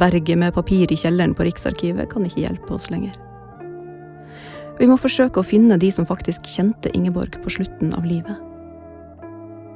[0.00, 3.14] Berget med papir i kjelleren på Riksarkivet kan ikke hjelpe oss lenger.
[4.78, 8.40] Vi må forsøke å finne de som faktisk kjente Ingeborg på slutten av livet.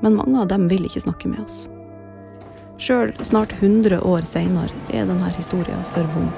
[0.03, 1.67] Men mange av dem vil ikke snakke med oss.
[2.83, 6.33] Sjøl snart 100 år seinere er denne historien for vond.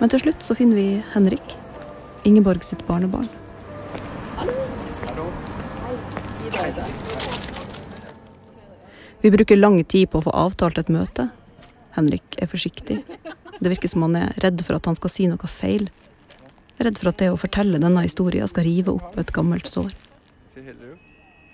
[0.00, 1.56] Men til slutt så finner vi Henrik,
[2.24, 3.28] Ingeborg sitt barnebarn.
[9.20, 11.28] Vi bruker lang tid på å få avtalt et møte.
[11.96, 13.02] Henrik er forsiktig.
[13.60, 15.90] Det virker som han er redd for at han skal si noe feil.
[16.80, 19.92] Redd for at det å fortelle denne historien skal rive opp et gammelt sår.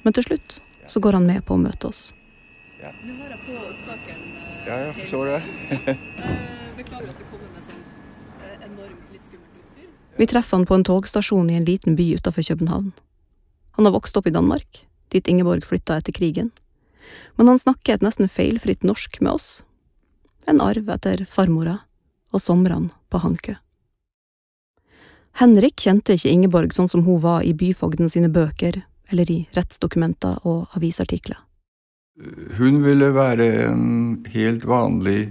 [0.05, 2.13] Men til slutt så går han med på å møte oss.
[2.79, 2.93] Ja.
[4.67, 5.41] Hører jeg forstår det.
[6.77, 7.91] Beklager at vi kommer med sånt
[8.67, 9.91] enormt litt skummelt utstyr.
[10.17, 12.93] Vi treffer han på en togstasjon i en liten by utenfor København.
[13.77, 16.51] Han har vokst opp i Danmark, dit Ingeborg flytta etter krigen.
[17.37, 19.63] Men han snakker et nesten feilfritt norsk med oss.
[20.49, 21.79] En arv etter farmora
[22.33, 23.59] og somrene på Hankø.
[25.37, 28.81] Henrik kjente ikke Ingeborg sånn som hun var i byfogden sine bøker
[29.13, 31.37] eller i rettsdokumenter og avisartikler.
[32.57, 35.29] Hun ville være en helt vanlig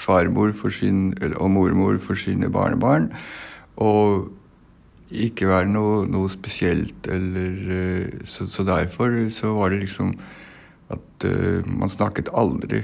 [0.00, 3.12] farmor sin, og mormor for sine barnebarn.
[3.82, 4.30] Og
[5.12, 10.14] ikke være noe, noe spesielt eller eh, så, så, derfor så var det liksom
[10.92, 12.82] at uh, man snakket aldri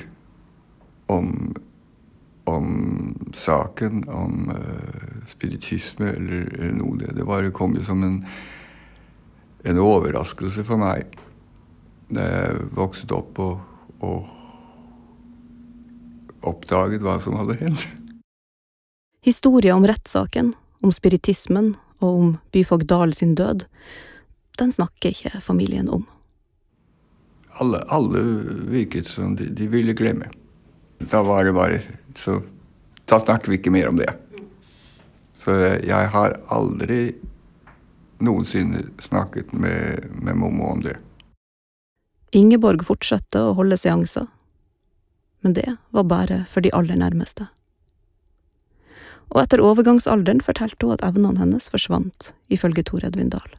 [1.13, 1.55] om
[2.49, 2.69] om
[3.37, 6.97] saken, om uh, spiritisme eller, eller, noe.
[6.97, 8.23] Det, det bare kom jo som en,
[9.69, 11.19] en overraskelse for meg
[12.09, 13.59] da jeg vokste opp og,
[14.01, 14.31] og
[16.49, 17.85] oppdaget hva som hadde hendt.
[19.27, 23.65] Historie om rettssaken, om spiritismen og om byfogd Dahl sin død,
[24.59, 26.07] den snakker ikke familien om.
[27.59, 28.23] Alle, alle
[28.71, 30.31] virket som de, de ville glemme.
[30.99, 31.83] Da var det bare
[32.19, 32.41] Så
[33.09, 34.11] da snakker vi ikke mer om det.
[35.39, 35.55] Så
[35.87, 37.15] jeg har aldri
[38.19, 40.97] noensinne snakket med, med Mommo om det.
[42.35, 44.27] Ingeborg fortsatte å holde seanser,
[45.41, 47.47] men det var bare for de aller nærmeste.
[49.31, 53.51] Og etter overgangsalderen fortalte hun at evnene hennes forsvant, ifølge Tor Edvin Dahl.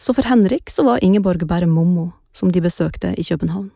[0.00, 3.70] Så for Henrik så var Ingeborg bare Mommo, som de besøkte i København.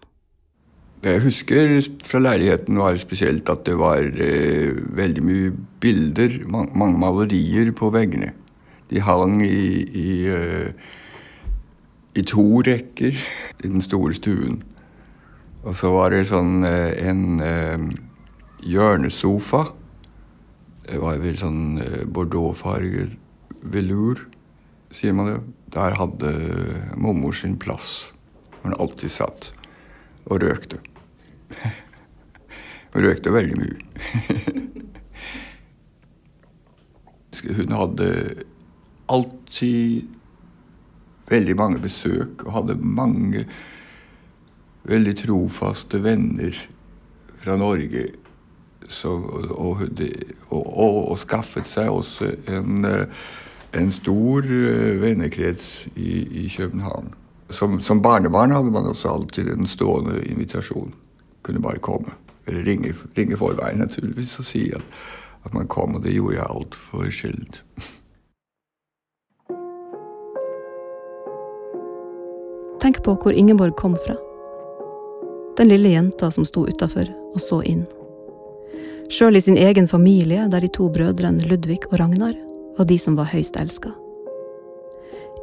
[1.05, 6.99] Jeg husker fra leiligheten, var spesielt at det var eh, veldig mye bilder, man, mange
[6.99, 8.33] malerier på veggene.
[8.89, 10.71] De hang i, i, uh,
[12.15, 13.17] i, to rekker
[13.65, 14.63] i den store stuen.
[15.65, 17.87] Og så var det sånn uh, en uh,
[18.65, 19.67] hjørnesofa.
[20.85, 21.79] Det var vel sånn
[22.13, 23.15] bordeauxfarget
[23.73, 24.21] velur,
[24.95, 25.39] sier man det.
[25.75, 26.33] Der hadde
[27.01, 28.13] mormor sin plass.
[28.63, 29.53] Hun alltid satt
[30.29, 30.79] og røkte.
[32.95, 33.79] Hun røkte veldig mye.
[37.59, 38.09] Hun hadde
[39.13, 40.07] alltid
[41.29, 43.45] veldig mange besøk og hadde mange
[44.89, 46.57] veldig trofaste venner
[47.43, 48.07] fra Norge.
[48.89, 49.83] Så, og, og,
[50.51, 52.85] og, og, skaffet seg også en,
[53.75, 57.15] en stor eh, vennekrets i, i København.
[57.51, 60.95] Som, som, barnebarn hadde man også alltid en stående invitasjon
[61.43, 62.17] kunne bare komme.
[62.47, 64.85] Eller ringe, ringe forveien, naturligvis, og si at,
[65.45, 65.95] at man kom.
[65.95, 67.63] Og det gjorde jeg altfor sjeldent.
[72.85, 74.17] Tenk på hvor Ingeborg kom fra.
[75.57, 77.87] Den lille jenta som sto utafor og så inn.
[79.13, 82.33] Sjøl i sin egen familie, der de to brødrene Ludvig og Ragnar
[82.79, 83.93] var de som var høyst elska.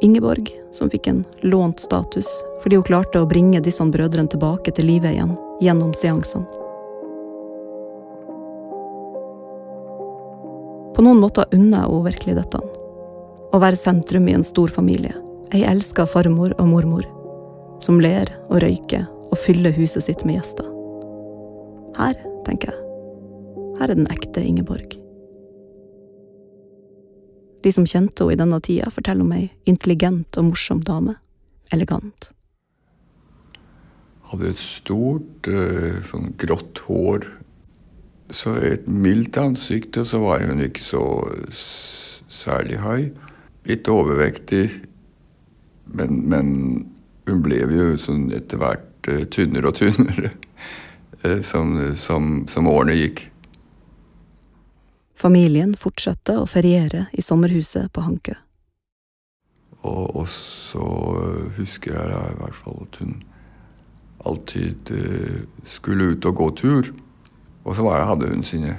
[0.02, 2.26] Ingeborg, som fikk en lånt status
[2.62, 6.46] fordi hun klarte å bringe disse brødrene tilbake til livet igjen gjennom seansene.
[10.92, 12.60] På noen måter unner jeg henne virkelig dette.
[13.52, 15.14] Å være sentrum i en stor familie.
[15.54, 17.06] Ei elska farmor og mormor.
[17.82, 20.68] Som ler og røyker og fyller huset sitt med gjester.
[21.98, 22.81] Her, tenker jeg,
[23.78, 24.98] her er den ekte Ingeborg.
[27.62, 31.16] De som kjente henne i denne tida, forteller om ei intelligent og morsom dame.
[31.72, 32.32] Elegant.
[34.32, 37.28] Hadde et stort, eh, sånn grått hår.
[38.30, 41.04] Så et mildt ansikt, og så var hun ikke så
[42.28, 43.10] særlig høy.
[43.68, 44.82] Litt overvektig,
[45.92, 46.48] men, men
[47.28, 50.32] hun ble jo sånn etter hvert eh, tynnere og tynnere
[51.24, 53.28] eh, som, som, som årene gikk.
[55.22, 58.34] Familien fortsatte å feriere i sommerhuset på Hankø.
[59.82, 60.86] Og, og så
[61.58, 63.20] husker jeg da i hvert fall at hun
[64.26, 66.90] alltid uh, skulle ut og gå tur.
[67.62, 68.74] Og så det, hadde hun sine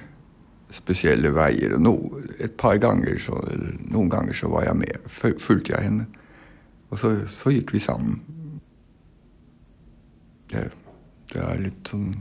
[0.74, 1.78] spesielle veier.
[1.78, 1.96] Og no,
[2.40, 3.40] et par ganger, så,
[3.80, 5.08] noen ganger så var jeg med.
[5.40, 6.08] Fulgte jeg henne.
[6.92, 8.20] Og så, så gikk vi sammen.
[10.52, 10.68] Det,
[11.32, 12.12] det er litt sånn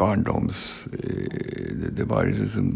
[0.00, 1.49] barndoms eh,
[2.00, 2.72] det, var liksom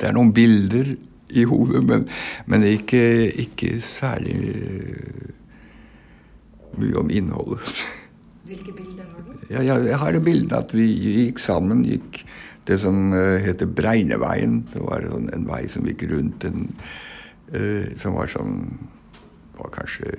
[0.00, 0.94] Det er noen bilder
[1.30, 2.06] i hodet, men,
[2.50, 3.02] men ikke,
[3.38, 5.28] ikke særlig eh,
[6.80, 7.82] mye om innholdet.
[8.50, 9.44] Hvilke bilder har du?
[9.50, 11.84] Ja, ja, jeg har det bildet at vi gikk sammen.
[11.86, 12.24] gikk
[12.66, 14.64] det som uh, heter Breineveien.
[14.72, 16.68] Det var sånn, en vei som gikk rundt en
[17.54, 18.60] eh, Som var sånn
[19.60, 20.12] var kanskje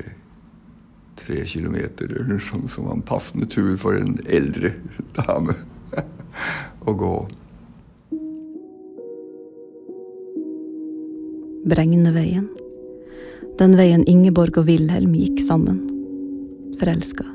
[1.22, 4.74] tre kilometer eller sånn, som var en passende tur for en eldre
[5.18, 5.56] dame
[6.90, 7.16] å gå.
[11.62, 12.48] Bregneveien.
[13.60, 15.78] Den veien Ingeborg og Wilhelm gikk sammen.
[16.80, 17.26] Forelska.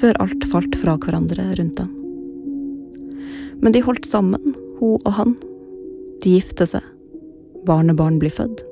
[0.00, 1.90] Før alt falt fra hverandre rundt dem.
[3.60, 5.36] Men de holdt sammen, hun og han.
[6.24, 6.84] De gifte seg.
[7.68, 8.64] Barnebarn blir født.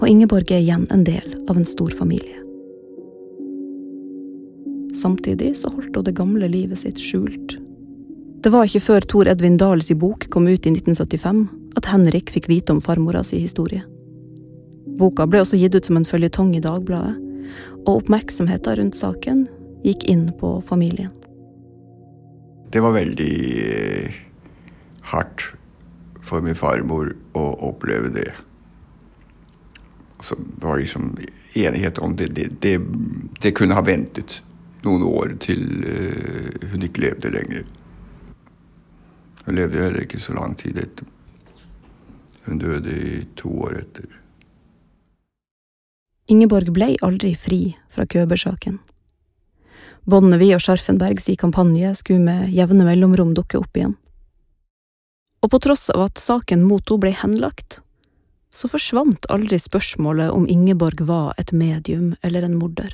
[0.00, 2.40] Og Ingeborg er igjen en del av en stor familie.
[4.98, 7.60] Samtidig så holdt hun det gamle livet sitt skjult.
[8.42, 11.46] Det var ikke før Tor Edvin Dahls bok kom ut i 1975
[11.78, 13.82] at Henrik fikk vite om farmora si historie.
[14.98, 17.16] Boka ble også gitt ut som en føljetong i Dagbladet,
[17.84, 19.44] og oppmerksomheten rundt saken
[19.84, 21.12] gikk inn på familien.
[22.72, 24.16] Det var veldig eh,
[25.12, 25.50] hardt
[26.24, 28.30] for min farmor å oppleve det.
[30.16, 31.12] Altså, det var liksom
[31.54, 32.32] enighet om det.
[32.34, 32.78] Det, det,
[33.40, 34.40] det kunne ha ventet
[34.84, 37.66] noen år til uh, hun ikke levde lenger.
[39.44, 41.08] Hun levde heller ikke så lang tid etter.
[42.44, 44.08] Hun døde i to år etter.
[46.28, 47.60] Ingeborg ble aldri fri
[47.92, 48.78] fra Køber-saken.
[50.08, 53.96] Bonnevie og Scharfenbergs kampanje skulle med jevne mellomrom dukke opp igjen.
[55.44, 57.80] Og på tross av at saken mot henne ble henlagt,
[58.54, 62.92] så forsvant aldri spørsmålet om Ingeborg var et medium eller en morder.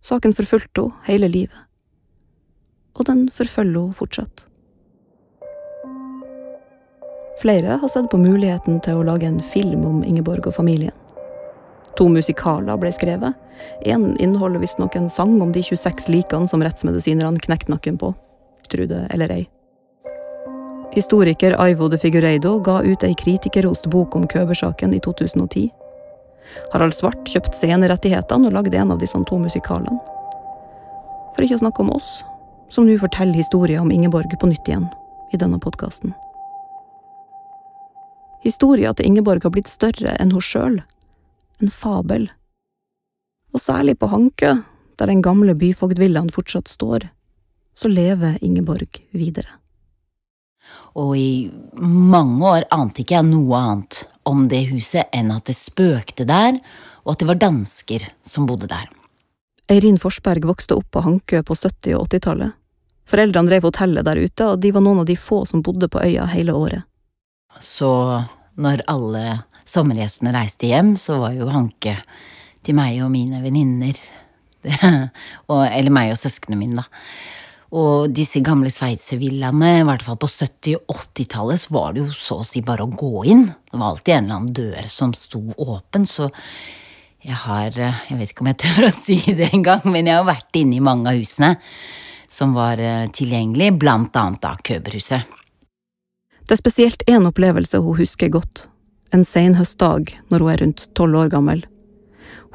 [0.00, 1.62] Saken forfulgte henne hele livet.
[2.96, 4.44] Og den forfølger henne fortsatt.
[7.42, 10.94] Flere har sett på muligheten til å lage en film om Ingeborg og familien.
[11.96, 13.36] To musikaler ble skrevet.
[13.84, 18.14] Én inneholder visstnok en sang om de 26 likene som rettsmedisinerne knekte nakken på.
[18.72, 19.44] Tro det eller ei.
[20.96, 25.68] Historiker Aivo de Figureido ga ut ei kritikerrost bok om Køber-saken i 2010.
[26.72, 29.98] Harald Svart kjøpte scenerettighetene og lagde en av disse to musikalene.
[31.36, 32.22] For ikke å snakke om oss,
[32.72, 34.88] som nå forteller historien om Ingeborg på nytt igjen
[35.32, 36.14] i denne podkasten.
[38.46, 40.78] Historia til Ingeborg har blitt større enn hun sjøl.
[41.58, 42.28] En fabel.
[43.50, 44.52] Og særlig på Hankø,
[44.96, 47.08] der den gamle byfogdvillaen fortsatt står,
[47.74, 49.58] så lever Ingeborg videre.
[50.96, 55.56] Og i mange år ante ikke jeg noe annet om det huset enn at det
[55.58, 56.60] spøkte der,
[57.04, 58.86] og at det var dansker som bodde der.
[59.70, 62.54] Eirin Forsberg vokste opp på Hankø på 70- og 80-tallet.
[63.06, 66.02] Foreldrene drev hotellet der ute, og de var noen av de få som bodde på
[66.02, 66.86] øya hele året.
[67.60, 67.90] Så
[68.60, 69.24] når alle
[69.66, 71.98] sommergjestene reiste hjem, så var jo Hanke
[72.66, 73.98] til meg og mine venninner.
[75.76, 76.86] Eller meg og søsknene mine, da.
[77.76, 82.14] Og disse gamle sveitservillaene, i hvert fall på 70- og 80-tallet, så var det jo
[82.14, 83.46] så å si bare å gå inn.
[83.50, 86.30] Det var alltid en eller annen dør som sto åpen, så
[87.26, 90.28] jeg har Jeg vet ikke om jeg tør å si det engang, men jeg har
[90.28, 91.56] vært inne i mange av husene
[92.30, 95.36] som var tilgjengelige, tilgjengelig, blant annet da Køberhuset.
[96.46, 98.68] Det er spesielt én opplevelse hun husker godt.
[99.10, 101.64] En senhøstdag når hun er rundt tolv år gammel.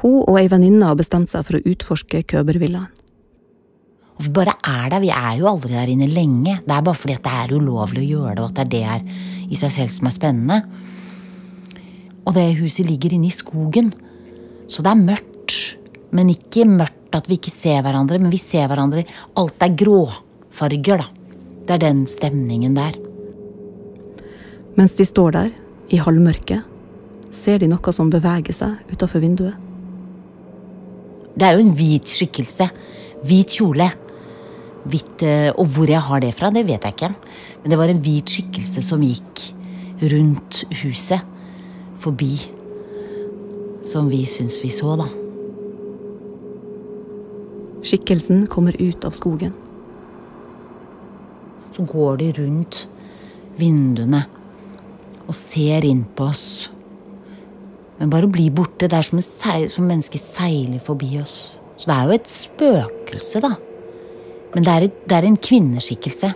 [0.00, 2.88] Hun og ei venninne har bestemt seg for å utforske Købervillaen.
[4.16, 5.02] Hvorfor bare er der.
[5.04, 6.56] Vi er jo aldri der inne lenge.
[6.64, 8.82] Det er bare fordi det er ulovlig å gjøre det, og at det er det
[8.88, 10.58] her i seg selv som er spennende.
[12.24, 13.92] Og det huset ligger inne i skogen.
[14.72, 15.60] Så det er mørkt.
[16.16, 19.04] Men ikke mørkt at vi ikke ser hverandre, men vi ser hverandre.
[19.36, 21.40] Alt er gråfarger, da.
[21.66, 22.96] Det er den stemningen der.
[24.72, 25.50] Mens de står der,
[25.92, 26.62] i halvmørket,
[27.32, 29.58] ser de noe som beveger seg utafor vinduet.
[31.36, 32.68] Det er jo en hvit skikkelse.
[33.28, 33.90] Hvit kjole.
[34.88, 37.12] Hvitt, eh, og hvor jeg har det fra, det vet jeg ikke.
[37.62, 39.44] Men det var en hvit skikkelse som gikk
[40.12, 41.20] rundt huset.
[42.00, 42.32] Forbi.
[43.84, 45.08] Som vi syns vi så, da.
[47.82, 49.52] Skikkelsen kommer ut av skogen.
[51.76, 52.86] Så går de rundt
[53.60, 54.24] vinduene
[55.26, 56.46] og ser inn på oss.
[57.98, 58.88] Men bare å bli borte.
[58.88, 61.54] Det er som, seil, som mennesket seiler forbi oss.
[61.78, 63.52] Så det er jo et spøkelse, da.
[64.52, 66.32] Men det er, et, det er en kvinneskikkelse.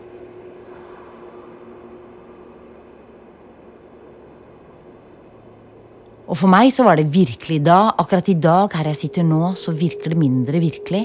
[6.26, 9.52] Og for meg så var det virkelig da, akkurat i dag, her jeg sitter nå,
[9.58, 11.04] så virker det mindre virkelig.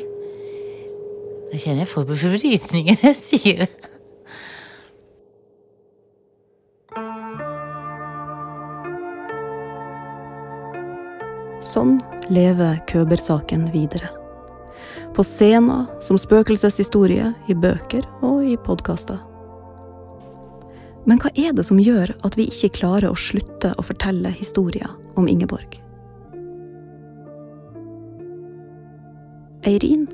[1.51, 3.91] Da kjenner jeg får på frysninger når jeg sier det.
[11.71, 14.09] Sånn lever Køber-saken videre.
[15.15, 19.19] På scener, som spøkelseshistorie, i bøker og i podkaster.
[21.07, 24.89] Men hva er det som gjør at vi ikke klarer å slutte å fortelle historier
[25.15, 25.79] om Ingeborg?
[29.67, 30.07] Eirin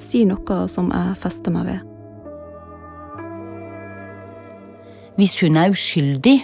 [0.00, 1.90] sier noe som jeg fester meg ved.
[5.18, 6.38] Hvis hun er uskyldig,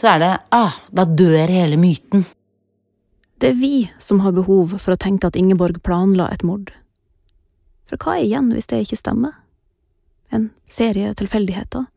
[0.00, 2.24] så er det ah, da dør hele myten.
[3.40, 6.70] Det er vi som har behov for å tenke at Ingeborg planla et mord.
[7.90, 9.34] For hva er igjen hvis det ikke stemmer?
[10.30, 11.88] En serie tilfeldigheter?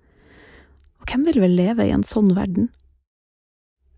[0.97, 2.71] Og hvem vil vel leve i en sånn verden?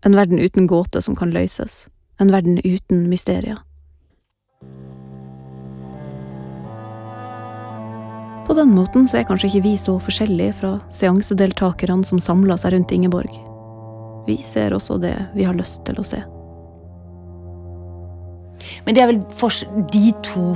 [0.04, 1.88] En verden uten gåter som kan løses.
[2.20, 3.58] En verden uten mysterier.
[8.46, 12.74] På den måten så er kanskje ikke vi så forskjellige fra seansedeltakerne som samla seg
[12.74, 13.32] rundt Ingeborg.
[14.26, 16.20] Vi ser også det vi har lyst til å se.
[18.84, 19.22] Men det er vel
[19.92, 20.46] de to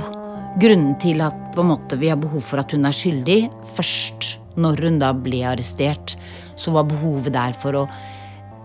[0.61, 3.39] grunnene til at måte, vi har behov for at hun er skyldig.
[3.75, 6.15] Først når hun da ble arrestert,
[6.55, 7.85] så var behovet der for å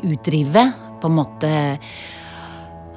[0.07, 0.68] utdrive
[1.01, 1.51] på en måte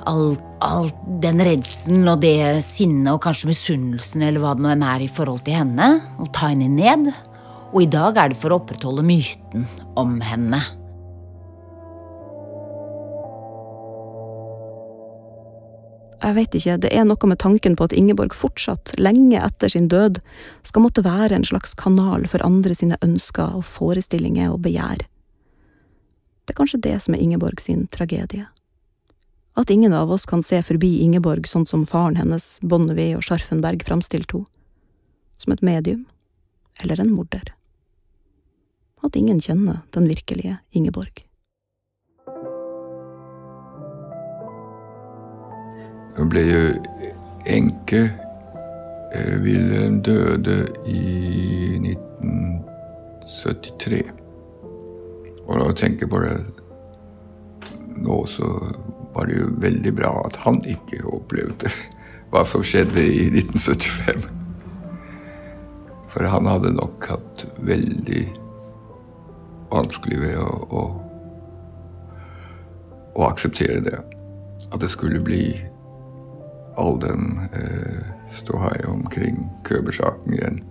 [0.09, 0.89] all, all
[1.23, 5.11] den redselen og det sinnet og kanskje misunnelsen eller hva det nå enn er i
[5.11, 5.89] forhold til henne,
[6.19, 7.11] og ta henne ned.
[7.73, 9.65] Og i dag er det for å opprettholde myten
[9.99, 10.61] om henne.
[16.23, 19.89] Jeg vet ikke, det er noe med tanken på at Ingeborg fortsatt, lenge etter sin
[19.91, 20.21] død,
[20.63, 25.03] skal måtte være en slags kanal for andre sine ønsker og forestillinger og begjær.
[26.43, 28.47] Det er kanskje det som er Ingeborg sin tragedie.
[29.59, 33.83] At ingen av oss kan se forbi Ingeborg sånn som faren hennes, Bonnevie og Scharfenberg
[33.85, 34.49] framstilte henne.
[35.37, 36.05] Som et medium.
[36.79, 37.49] Eller en morder.
[39.03, 41.22] At ingen kjenner den virkelige Ingeborg.
[46.17, 46.73] Hun ble jo
[47.49, 48.11] enke.
[49.13, 54.03] Wilhelm døde i 1973.
[55.45, 56.37] Og når jeg tenker på det
[58.01, 58.47] nå, så
[59.13, 61.69] var det jo veldig bra at han ikke opplevde
[62.33, 64.23] hva som skjedde i 1975.
[66.13, 68.23] For han hadde nok hatt veldig
[69.73, 70.81] vanskelig ved å, å,
[73.13, 73.99] å akseptere det.
[74.73, 75.72] At det skulle bli
[76.75, 80.63] all den eh, ståhei omkring Køber-saken igjen.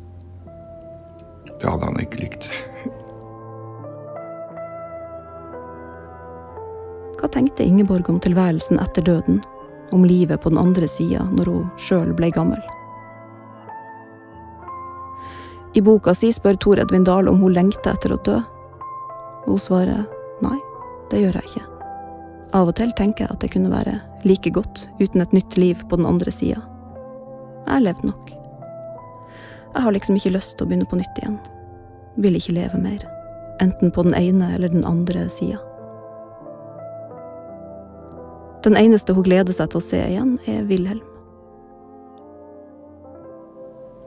[1.60, 2.48] Det hadde han ikke likt.
[7.20, 9.42] Hva tenkte Ingeborg om tilværelsen etter døden?
[9.92, 12.62] Om livet på den andre sida når hun sjøl ble gammel?
[15.74, 18.40] I boka si spør Tor Edvin Dahl om hun lengter etter å dø.
[19.46, 20.04] Hun svarer
[20.44, 20.58] nei,
[21.10, 21.71] det gjør jeg ikke.
[22.52, 23.96] Av og til tenker jeg at det kunne være
[24.28, 26.60] like godt uten et nytt liv på den andre sida.
[27.64, 28.30] Jeg har levd nok.
[29.72, 31.38] Jeg har liksom ikke lyst til å begynne på nytt igjen.
[32.20, 33.06] Vil ikke leve mer.
[33.64, 35.62] Enten på den ene eller den andre sida.
[38.64, 41.08] Den eneste hun gleder seg til å se igjen, er Wilhelm.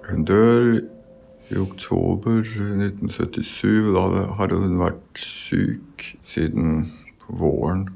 [0.06, 0.70] Hun dør
[1.50, 3.90] i oktober 1977.
[3.98, 4.06] Da
[4.38, 6.92] hadde hun vært syk siden
[7.28, 7.90] våren.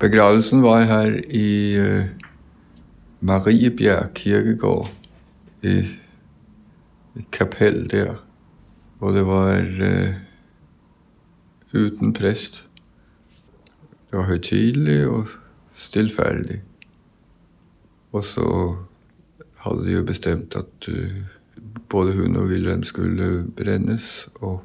[0.00, 2.04] Begravelsen var her i uh,
[3.20, 4.88] Mariebjerg kirkegård.
[5.62, 5.74] I
[7.16, 8.14] et kapell der.
[9.00, 10.14] Og det var uh,
[11.74, 12.64] uten prest.
[14.10, 15.28] Det var høytidelig og
[15.74, 16.62] stillferdig.
[18.12, 18.46] Og så
[19.66, 21.20] hadde de jo bestemt at uh,
[21.88, 24.64] både hun og Wilhelm skulle brennes, og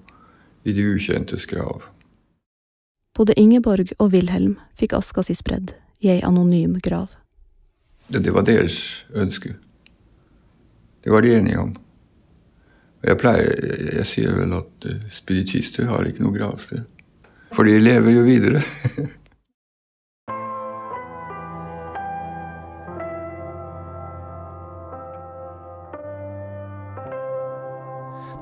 [0.63, 1.83] i de ukjentes grav.
[3.15, 5.71] Både Ingeborg og Wilhelm fikk aska si spredd
[6.03, 7.13] i ei anonym grav.
[8.11, 9.55] Ja, det var deres ønske.
[11.05, 11.75] Det var de enige om.
[13.05, 13.53] Jeg pleier,
[13.99, 16.83] jeg, sier vel at uh, spiritister har ikke noe gravsted.
[17.53, 18.61] For de lever jo videre.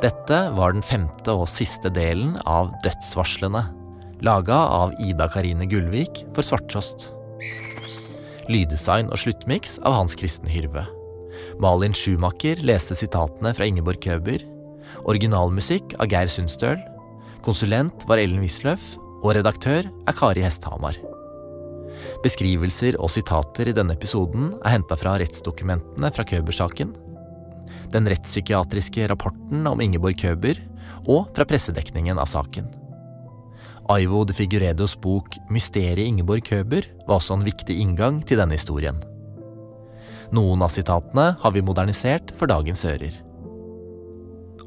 [0.04, 3.83] Dette var den femte og siste delen av Dødsvarslene,
[4.24, 7.10] laga av Ida Karine Gullvik for Svarttrost.
[8.52, 10.86] Lyddesign og sluttmiks av Hans Kristen Hyrve.
[11.64, 14.44] Malin Schumacher leste sitatene fra Ingeborg Køber.
[15.04, 16.80] Originalmusikk av Geir Sundstøl.
[17.44, 18.94] Konsulent var Ellen Wisløff,
[19.24, 20.98] og redaktør er Kari Hesthamar.
[22.24, 26.96] Beskrivelser og sitater i denne episoden er henta fra rettsdokumentene fra Køber-saken
[27.94, 30.58] den rettspsykiatriske rapporten om Ingeborg Køber
[31.04, 32.66] og fra pressedekningen av saken.
[33.92, 38.96] Aivo de Figuredos bok 'Mysteriet Ingeborg Køber' var også en viktig inngang til denne historien.
[40.32, 43.20] Noen av sitatene har vi modernisert for dagens ører.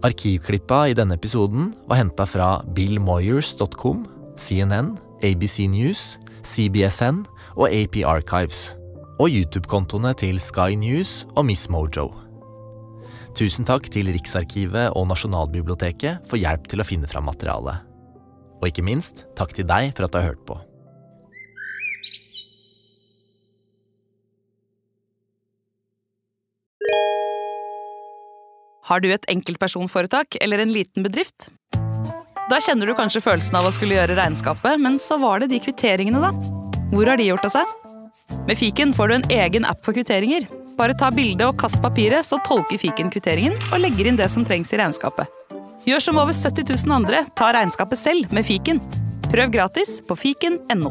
[0.05, 4.05] Arkivklippa i denne episoden var henta fra billmoyers.com,
[4.37, 4.93] CNN,
[5.25, 7.25] ABC News, CBSN
[7.57, 8.77] og AP Archives,
[9.19, 12.11] og YouTube-kontoene til Sky News og Miss Mojo.
[13.37, 17.86] Tusen takk til Riksarkivet og Nasjonalbiblioteket for hjelp til å finne fram materialet.
[18.61, 20.57] Og ikke minst, takk til deg for at du har hørt på.
[28.87, 31.49] Har du et enkeltpersonforetak eller en liten bedrift?
[32.47, 35.59] Da kjenner du kanskje følelsen av å skulle gjøre regnskapet, men så var det de
[35.65, 36.31] kvitteringene, da.
[36.93, 37.73] Hvor har de gjort av seg?
[38.47, 40.47] Med fiken får du en egen app for kvitteringer.
[40.79, 44.47] Bare ta bilde og kast papiret, så tolker fiken kvitteringen og legger inn det som
[44.47, 45.27] trengs i regnskapet.
[45.87, 48.81] Gjør som over 70 000 andre, ta regnskapet selv med fiken.
[49.31, 50.91] Prøv gratis på fiken.no.